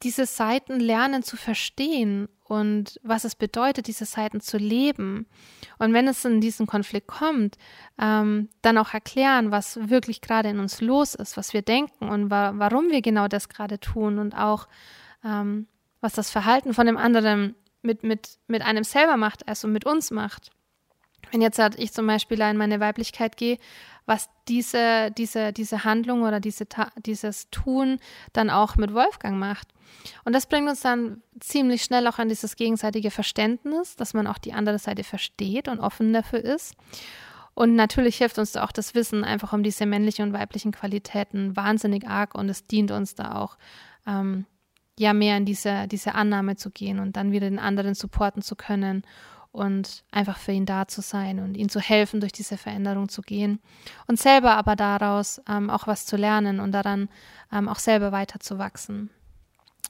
diese 0.03 0.27
Seiten 0.27 0.79
lernen 0.79 1.23
zu 1.23 1.37
verstehen 1.37 2.29
und 2.45 3.01
was 3.03 3.25
es 3.25 3.35
bedeutet, 3.35 3.87
diese 3.87 4.05
Seiten 4.05 4.41
zu 4.41 4.57
leben. 4.59 5.27
Und 5.79 5.93
wenn 5.95 6.07
es 6.07 6.25
in 6.25 6.41
diesen 6.41 6.67
Konflikt 6.67 7.09
kommt, 7.09 7.57
ähm, 7.99 8.49
dann 8.63 8.79
auch 8.79 8.93
erklären, 8.93 9.51
was 9.51 9.89
wirklich 9.89 10.21
gerade 10.21 10.51
in 10.51 10.61
uns 10.61 10.81
los 10.81 11.15
ist, 11.15 11.37
was 11.37 11.55
wir 11.55 11.63
denken 11.63 12.09
und 12.09 12.31
wa 12.31 12.53
warum 12.57 12.91
wir 12.91 13.03
genau 13.03 13.27
das 13.27 13.49
gerade 13.49 13.81
tun 13.81 14.19
und 14.19 14.37
auch 14.37 14.69
ähm, 15.25 15.67
was 16.01 16.13
das 16.13 16.31
Verhalten 16.31 16.75
von 16.75 16.87
dem 16.87 16.97
anderen 16.97 17.55
mit, 17.83 18.03
mit, 18.03 18.39
mit 18.47 18.63
einem 18.63 18.85
selber 18.85 19.17
macht, 19.17 19.49
also 19.49 19.67
mit 19.67 19.87
uns 19.87 20.11
macht. 20.11 20.51
Wenn 21.33 21.43
jetzt 21.43 21.59
halt 21.59 21.79
ich 21.79 21.93
zum 21.93 22.07
Beispiel 22.07 22.41
in 22.41 22.57
meine 22.57 22.81
Weiblichkeit 22.81 23.37
gehe, 23.37 23.59
was 24.07 24.31
diese, 24.49 25.11
diese, 25.11 25.53
diese 25.53 25.85
Handlung 25.85 26.23
oder 26.23 26.41
diese, 26.41 26.67
dieses 27.05 27.51
Tun 27.51 27.99
dann 28.33 28.51
auch 28.51 28.77
mit 28.77 28.95
Wolfgang 28.95 29.39
macht. 29.39 29.69
Und 30.25 30.33
das 30.33 30.47
bringt 30.47 30.69
uns 30.69 30.81
dann 30.81 31.23
ziemlich 31.41 31.83
schnell 31.83 32.07
auch 32.07 32.19
an 32.19 32.29
dieses 32.29 32.57
gegenseitige 32.57 33.11
Verständnis, 33.11 33.97
dass 33.97 34.15
man 34.15 34.27
auch 34.27 34.39
die 34.39 34.53
andere 34.53 34.79
Seite 34.79 35.03
versteht 35.03 35.69
und 35.69 35.81
offen 35.81 36.13
dafür 36.13 36.45
ist. 36.45 36.75
Und 37.55 37.75
natürlich 37.75 38.19
hilft 38.19 38.39
uns 38.39 38.53
da 38.53 38.65
auch 38.65 38.73
das 38.73 38.95
Wissen 38.95 39.25
einfach 39.25 39.53
um 39.53 39.63
diese 39.63 39.87
männlichen 39.87 40.27
und 40.27 40.33
weiblichen 40.35 40.73
Qualitäten 40.73 41.57
wahnsinnig 41.57 42.07
arg 42.07 42.35
und 42.35 42.49
es 42.49 42.67
dient 42.67 42.91
uns 42.91 43.15
da 43.15 43.35
auch, 43.37 43.57
ähm, 44.07 44.45
ja, 44.99 45.13
mehr 45.13 45.37
in 45.37 45.45
diese, 45.45 45.89
diese 45.89 46.15
Annahme 46.15 46.57
zu 46.57 46.71
gehen 46.71 47.01
und 47.01 47.17
dann 47.17 47.33
wieder 47.33 47.49
den 47.49 47.59
anderen 47.59 47.95
supporten 47.95 48.43
zu 48.43 48.57
können 48.57 49.03
und 49.57 50.05
einfach 50.11 50.37
für 50.37 50.53
ihn 50.53 50.67
da 50.67 50.87
zu 50.87 51.01
sein 51.01 51.41
und 51.41 51.57
ihm 51.57 51.71
zu 51.71 51.81
helfen, 51.81 52.21
durch 52.21 52.33
diese 52.33 52.59
Veränderung 52.59 53.09
zu 53.09 53.23
gehen 53.23 53.59
und 54.07 54.21
selber 54.21 54.55
aber 54.57 54.77
daraus 54.77 55.41
ähm, 55.49 55.71
auch 55.71 55.87
was 55.87 56.05
zu 56.05 56.17
lernen 56.17 56.61
und 56.61 56.73
daran 56.73 57.09
ähm, 57.51 57.69
auch 57.69 57.79
selber 57.79 58.13
weiterzuwachsen. 58.13 59.09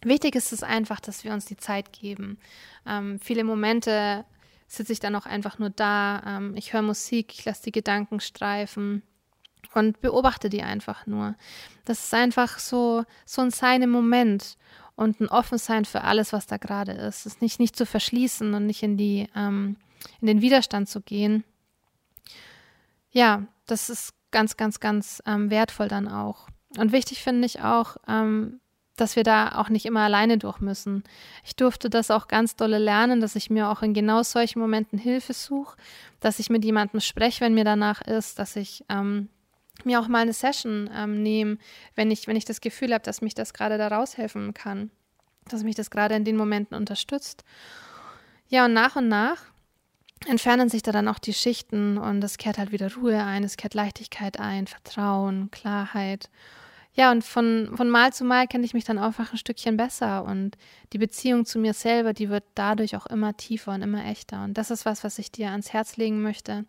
Wichtig 0.02 0.36
ist 0.36 0.52
es 0.52 0.62
einfach, 0.62 1.00
dass 1.00 1.24
wir 1.24 1.32
uns 1.32 1.46
die 1.46 1.56
Zeit 1.56 1.92
geben. 1.92 2.38
Ähm, 2.86 3.18
viele 3.18 3.42
Momente 3.42 4.24
sitze 4.68 4.92
ich 4.92 5.00
dann 5.00 5.16
auch 5.16 5.26
einfach 5.26 5.58
nur 5.58 5.70
da, 5.70 6.22
ähm, 6.24 6.54
ich 6.56 6.72
höre 6.72 6.82
Musik, 6.82 7.34
ich 7.34 7.44
lasse 7.44 7.64
die 7.64 7.72
Gedanken 7.72 8.20
streifen 8.20 9.02
und 9.74 10.00
beobachte 10.00 10.48
die 10.48 10.62
einfach 10.62 11.06
nur. 11.06 11.34
Das 11.86 12.04
ist 12.04 12.14
einfach 12.14 12.60
so, 12.60 13.04
so 13.24 13.42
ein 13.42 13.50
seinem 13.50 13.90
Moment 13.90 14.56
und 14.96 15.20
ein 15.20 15.28
Offensein 15.28 15.84
für 15.84 16.02
alles, 16.02 16.32
was 16.32 16.46
da 16.46 16.56
gerade 16.56 16.92
ist. 16.92 17.26
Es 17.26 17.40
nicht, 17.40 17.60
nicht 17.60 17.76
zu 17.76 17.86
verschließen 17.86 18.54
und 18.54 18.66
nicht 18.66 18.82
in, 18.82 18.96
die, 18.96 19.28
ähm, 19.36 19.76
in 20.20 20.26
den 20.26 20.40
Widerstand 20.40 20.88
zu 20.88 21.00
gehen. 21.00 21.44
Ja, 23.10 23.46
das 23.66 23.88
ist 23.90 24.14
ganz, 24.30 24.56
ganz, 24.56 24.80
ganz 24.80 25.22
ähm, 25.26 25.50
wertvoll 25.50 25.88
dann 25.88 26.08
auch. 26.08 26.48
Und 26.78 26.92
wichtig 26.92 27.22
finde 27.22 27.46
ich 27.46 27.62
auch, 27.62 27.96
ähm, 28.08 28.60
dass 28.96 29.16
wir 29.16 29.22
da 29.22 29.56
auch 29.56 29.68
nicht 29.68 29.84
immer 29.84 30.00
alleine 30.00 30.38
durch 30.38 30.60
müssen. 30.60 31.04
Ich 31.44 31.54
durfte 31.54 31.90
das 31.90 32.10
auch 32.10 32.28
ganz 32.28 32.56
dolle 32.56 32.78
lernen, 32.78 33.20
dass 33.20 33.36
ich 33.36 33.50
mir 33.50 33.68
auch 33.68 33.82
in 33.82 33.92
genau 33.92 34.22
solchen 34.22 34.58
Momenten 34.58 34.98
Hilfe 34.98 35.34
suche, 35.34 35.76
dass 36.20 36.38
ich 36.38 36.48
mit 36.48 36.64
jemandem 36.64 37.00
spreche, 37.00 37.42
wenn 37.42 37.54
mir 37.54 37.64
danach 37.64 38.00
ist, 38.00 38.38
dass 38.38 38.56
ich 38.56 38.84
ähm, 38.88 39.28
mir 39.84 40.00
auch 40.00 40.08
mal 40.08 40.22
eine 40.22 40.32
Session 40.32 40.90
ähm, 40.94 41.22
nehme, 41.22 41.58
wenn 41.94 42.10
ich, 42.10 42.26
wenn 42.26 42.36
ich 42.36 42.44
das 42.44 42.60
Gefühl 42.60 42.92
habe, 42.92 43.04
dass 43.04 43.22
mich 43.22 43.34
das 43.34 43.52
gerade 43.52 43.78
da 43.78 43.88
raushelfen 43.88 44.54
kann, 44.54 44.90
dass 45.48 45.62
mich 45.62 45.74
das 45.74 45.90
gerade 45.90 46.14
in 46.14 46.24
den 46.24 46.36
Momenten 46.36 46.76
unterstützt. 46.76 47.44
Ja, 48.48 48.64
und 48.64 48.72
nach 48.72 48.96
und 48.96 49.08
nach 49.08 49.42
entfernen 50.26 50.68
sich 50.68 50.82
da 50.82 50.92
dann 50.92 51.08
auch 51.08 51.18
die 51.18 51.34
Schichten 51.34 51.98
und 51.98 52.22
es 52.24 52.38
kehrt 52.38 52.58
halt 52.58 52.72
wieder 52.72 52.92
Ruhe 52.94 53.22
ein, 53.22 53.44
es 53.44 53.56
kehrt 53.56 53.74
Leichtigkeit 53.74 54.40
ein, 54.40 54.66
Vertrauen, 54.66 55.50
Klarheit. 55.50 56.30
Ja, 56.98 57.12
und 57.12 57.22
von, 57.22 57.70
von 57.74 57.90
Mal 57.90 58.14
zu 58.14 58.24
Mal 58.24 58.46
kenne 58.46 58.64
ich 58.64 58.72
mich 58.72 58.84
dann 58.84 58.98
einfach 58.98 59.30
ein 59.30 59.36
Stückchen 59.36 59.76
besser 59.76 60.24
und 60.24 60.56
die 60.94 60.98
Beziehung 60.98 61.44
zu 61.44 61.58
mir 61.58 61.74
selber, 61.74 62.14
die 62.14 62.30
wird 62.30 62.44
dadurch 62.54 62.96
auch 62.96 63.04
immer 63.04 63.36
tiefer 63.36 63.74
und 63.74 63.82
immer 63.82 64.06
echter. 64.06 64.42
Und 64.44 64.56
das 64.56 64.70
ist 64.70 64.86
was, 64.86 65.04
was 65.04 65.18
ich 65.18 65.30
dir 65.30 65.50
ans 65.50 65.74
Herz 65.74 65.98
legen 65.98 66.22
möchte, 66.22 66.64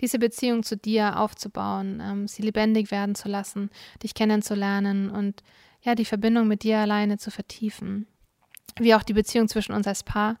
diese 0.00 0.20
Beziehung 0.20 0.62
zu 0.62 0.76
dir 0.76 1.18
aufzubauen, 1.18 2.00
ähm, 2.00 2.28
sie 2.28 2.42
lebendig 2.42 2.92
werden 2.92 3.16
zu 3.16 3.28
lassen, 3.28 3.68
dich 4.00 4.14
kennenzulernen 4.14 5.10
und 5.10 5.42
ja, 5.82 5.96
die 5.96 6.04
Verbindung 6.04 6.46
mit 6.46 6.62
dir 6.62 6.78
alleine 6.78 7.18
zu 7.18 7.32
vertiefen. 7.32 8.06
Wie 8.78 8.94
auch 8.94 9.02
die 9.02 9.12
Beziehung 9.12 9.48
zwischen 9.48 9.72
uns 9.72 9.88
als 9.88 10.04
Paar, 10.04 10.38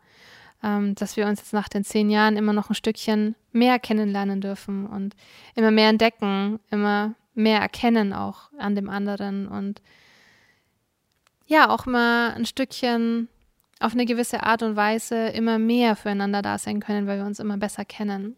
ähm, 0.62 0.94
dass 0.94 1.16
wir 1.16 1.26
uns 1.26 1.40
jetzt 1.40 1.52
nach 1.52 1.68
den 1.68 1.82
zehn 1.82 2.08
Jahren 2.08 2.36
immer 2.36 2.52
noch 2.52 2.70
ein 2.70 2.76
Stückchen 2.76 3.34
mehr 3.50 3.80
kennenlernen 3.80 4.40
dürfen 4.40 4.86
und 4.86 5.16
immer 5.56 5.72
mehr 5.72 5.88
entdecken, 5.88 6.60
immer 6.70 7.16
mehr 7.34 7.60
erkennen 7.60 8.12
auch 8.12 8.50
an 8.58 8.74
dem 8.74 8.88
anderen 8.88 9.46
und 9.48 9.82
ja, 11.46 11.68
auch 11.68 11.86
mal 11.86 12.32
ein 12.32 12.46
Stückchen 12.46 13.28
auf 13.80 13.92
eine 13.92 14.06
gewisse 14.06 14.42
Art 14.42 14.62
und 14.62 14.76
Weise 14.76 15.28
immer 15.28 15.58
mehr 15.58 15.96
füreinander 15.96 16.40
da 16.40 16.58
sein 16.58 16.80
können, 16.80 17.06
weil 17.06 17.18
wir 17.18 17.26
uns 17.26 17.38
immer 17.38 17.58
besser 17.58 17.84
kennen. 17.84 18.36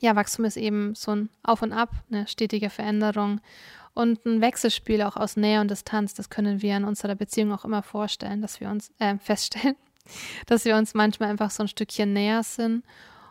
Ja, 0.00 0.16
Wachstum 0.16 0.44
ist 0.46 0.56
eben 0.56 0.94
so 0.94 1.10
ein 1.10 1.28
Auf 1.42 1.60
und 1.60 1.72
Ab, 1.72 1.90
eine 2.10 2.26
stetige 2.26 2.70
Veränderung 2.70 3.40
und 3.92 4.24
ein 4.24 4.40
Wechselspiel 4.40 5.02
auch 5.02 5.16
aus 5.16 5.36
Nähe 5.36 5.60
und 5.60 5.70
Distanz. 5.70 6.14
Das 6.14 6.30
können 6.30 6.62
wir 6.62 6.76
in 6.76 6.84
unserer 6.84 7.14
Beziehung 7.14 7.52
auch 7.52 7.64
immer 7.64 7.82
vorstellen, 7.82 8.40
dass 8.40 8.60
wir 8.60 8.70
uns 8.70 8.90
äh, 8.98 9.18
feststellen, 9.20 9.76
dass 10.46 10.64
wir 10.64 10.76
uns 10.76 10.94
manchmal 10.94 11.28
einfach 11.28 11.50
so 11.50 11.64
ein 11.64 11.68
Stückchen 11.68 12.12
näher 12.12 12.42
sind 12.42 12.84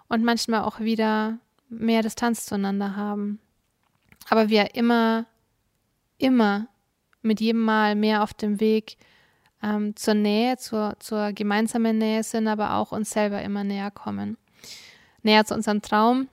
und 0.09 0.23
manchmal 0.23 0.61
auch 0.61 0.79
wieder 0.79 1.39
mehr 1.69 2.03
Distanz 2.03 2.45
zueinander 2.45 2.95
haben 2.95 3.39
aber 4.27 4.49
wir 4.49 4.75
immer, 4.75 5.25
immer 6.17 6.67
mit 7.21 7.39
jedem 7.39 7.61
Mal 7.61 7.95
mehr 7.95 8.23
auf 8.23 8.33
dem 8.33 8.59
Weg 8.59 8.97
ähm, 9.61 9.95
zur 9.95 10.13
Nähe, 10.13 10.57
zur, 10.57 10.95
zur 10.99 11.33
gemeinsamen 11.33 11.97
Nähe 11.97 12.23
sind, 12.23 12.47
aber 12.47 12.75
auch 12.75 12.91
uns 12.91 13.09
selber 13.11 13.41
immer 13.41 13.63
näher 13.63 13.91
kommen. 13.91 14.37
Näher 15.21 15.45
zu 15.45 15.53
unserem 15.53 15.81
Traum 15.81 16.27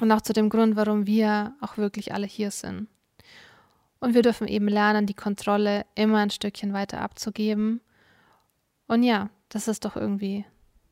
und 0.00 0.10
auch 0.12 0.20
zu 0.20 0.32
dem 0.32 0.48
Grund, 0.48 0.76
warum 0.76 1.06
wir 1.06 1.54
auch 1.60 1.76
wirklich 1.76 2.12
alle 2.14 2.26
hier 2.26 2.50
sind. 2.50 2.88
Und 4.00 4.14
wir 4.14 4.22
dürfen 4.22 4.46
eben 4.46 4.68
lernen, 4.68 5.06
die 5.06 5.14
Kontrolle 5.14 5.84
immer 5.94 6.18
ein 6.18 6.30
Stückchen 6.30 6.72
weiter 6.72 7.00
abzugeben. 7.00 7.80
Und 8.86 9.02
ja, 9.02 9.28
das 9.48 9.66
ist 9.66 9.84
doch 9.84 9.96
irgendwie, 9.96 10.44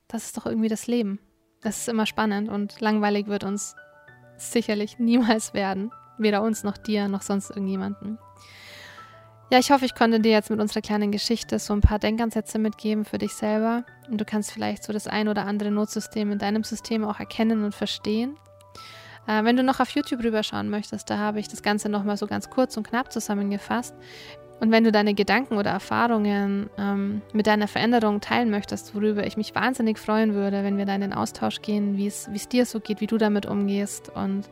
das 0.08 0.24
ist 0.24 0.36
doch 0.36 0.46
irgendwie 0.46 0.68
das 0.68 0.86
Leben. 0.86 1.20
Das 1.60 1.78
ist 1.78 1.88
immer 1.88 2.06
spannend 2.06 2.48
und 2.48 2.80
langweilig 2.80 3.26
wird 3.26 3.44
uns 3.44 3.74
sicherlich 4.36 4.98
niemals 4.98 5.54
werden. 5.54 5.90
Weder 6.18 6.42
uns 6.42 6.64
noch 6.64 6.76
dir 6.76 7.08
noch 7.08 7.22
sonst 7.22 7.50
irgendjemanden. 7.50 8.18
Ja, 9.50 9.60
ich 9.60 9.70
hoffe, 9.70 9.84
ich 9.84 9.94
konnte 9.94 10.18
dir 10.18 10.32
jetzt 10.32 10.50
mit 10.50 10.58
unserer 10.60 10.80
kleinen 10.80 11.12
Geschichte 11.12 11.60
so 11.60 11.72
ein 11.72 11.80
paar 11.80 12.00
Denkansätze 12.00 12.58
mitgeben 12.58 13.04
für 13.04 13.18
dich 13.18 13.32
selber. 13.32 13.84
Und 14.10 14.20
du 14.20 14.24
kannst 14.24 14.50
vielleicht 14.50 14.82
so 14.82 14.92
das 14.92 15.06
ein 15.06 15.28
oder 15.28 15.46
andere 15.46 15.70
Notsystem 15.70 16.32
in 16.32 16.38
deinem 16.38 16.64
System 16.64 17.04
auch 17.04 17.20
erkennen 17.20 17.62
und 17.62 17.72
verstehen. 17.72 18.36
Äh, 19.28 19.44
wenn 19.44 19.56
du 19.56 19.62
noch 19.62 19.78
auf 19.78 19.90
YouTube 19.90 20.24
rüberschauen 20.24 20.68
möchtest, 20.68 21.10
da 21.10 21.18
habe 21.18 21.38
ich 21.38 21.46
das 21.46 21.62
Ganze 21.62 21.88
nochmal 21.88 22.16
so 22.16 22.26
ganz 22.26 22.50
kurz 22.50 22.76
und 22.76 22.88
knapp 22.88 23.12
zusammengefasst. 23.12 23.94
Und 24.58 24.72
wenn 24.72 24.82
du 24.82 24.90
deine 24.90 25.14
Gedanken 25.14 25.58
oder 25.58 25.70
Erfahrungen 25.70 26.70
ähm, 26.78 27.22
mit 27.32 27.46
deiner 27.46 27.68
Veränderung 27.68 28.20
teilen 28.20 28.50
möchtest, 28.50 28.94
worüber 28.94 29.26
ich 29.26 29.36
mich 29.36 29.54
wahnsinnig 29.54 29.98
freuen 29.98 30.34
würde, 30.34 30.64
wenn 30.64 30.78
wir 30.78 30.86
da 30.86 30.94
in 30.94 31.02
den 31.02 31.12
Austausch 31.12 31.60
gehen, 31.60 31.96
wie 31.96 32.06
es 32.06 32.48
dir 32.48 32.64
so 32.64 32.80
geht, 32.80 33.00
wie 33.00 33.06
du 33.06 33.18
damit 33.18 33.46
umgehst 33.46 34.08
und 34.08 34.48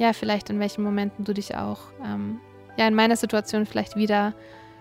ja, 0.00 0.14
vielleicht 0.14 0.48
in 0.48 0.58
welchen 0.58 0.82
Momenten 0.82 1.26
du 1.26 1.34
dich 1.34 1.56
auch 1.56 1.78
ähm, 2.02 2.40
ja, 2.78 2.88
in 2.88 2.94
meiner 2.94 3.16
Situation 3.16 3.66
vielleicht 3.66 3.96
wieder 3.96 4.34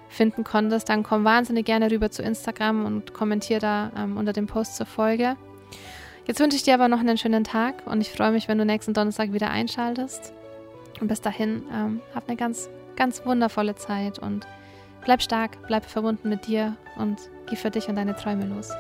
finden 0.07 0.45
konntest, 0.45 0.87
dann 0.87 1.03
komm 1.03 1.25
wahnsinnig 1.25 1.65
gerne 1.65 1.91
rüber 1.91 2.09
zu 2.09 2.23
Instagram 2.23 2.85
und 2.85 3.13
kommentier 3.13 3.59
da 3.59 3.91
ähm, 3.97 4.15
unter 4.15 4.31
dem 4.31 4.47
Post 4.47 4.77
zur 4.77 4.85
Folge. 4.85 5.35
Jetzt 6.25 6.39
wünsche 6.39 6.55
ich 6.55 6.63
dir 6.63 6.73
aber 6.73 6.87
noch 6.87 7.01
einen 7.01 7.17
schönen 7.17 7.43
Tag 7.43 7.85
und 7.85 7.99
ich 7.99 8.11
freue 8.11 8.31
mich, 8.31 8.47
wenn 8.47 8.57
du 8.57 8.63
nächsten 8.63 8.93
Donnerstag 8.93 9.33
wieder 9.33 9.51
einschaltest. 9.51 10.33
Und 11.01 11.09
bis 11.09 11.19
dahin, 11.19 11.63
ähm, 11.73 12.01
hab 12.15 12.29
eine 12.29 12.37
ganz, 12.37 12.69
ganz 12.95 13.25
wundervolle 13.25 13.75
Zeit 13.75 14.19
und 14.19 14.47
bleib 15.03 15.21
stark, 15.21 15.67
bleib 15.67 15.83
verbunden 15.83 16.29
mit 16.29 16.47
dir 16.47 16.77
und 16.97 17.17
geh 17.47 17.57
für 17.57 17.71
dich 17.71 17.89
und 17.89 17.95
deine 17.95 18.15
Träume 18.15 18.45
los. 18.45 18.71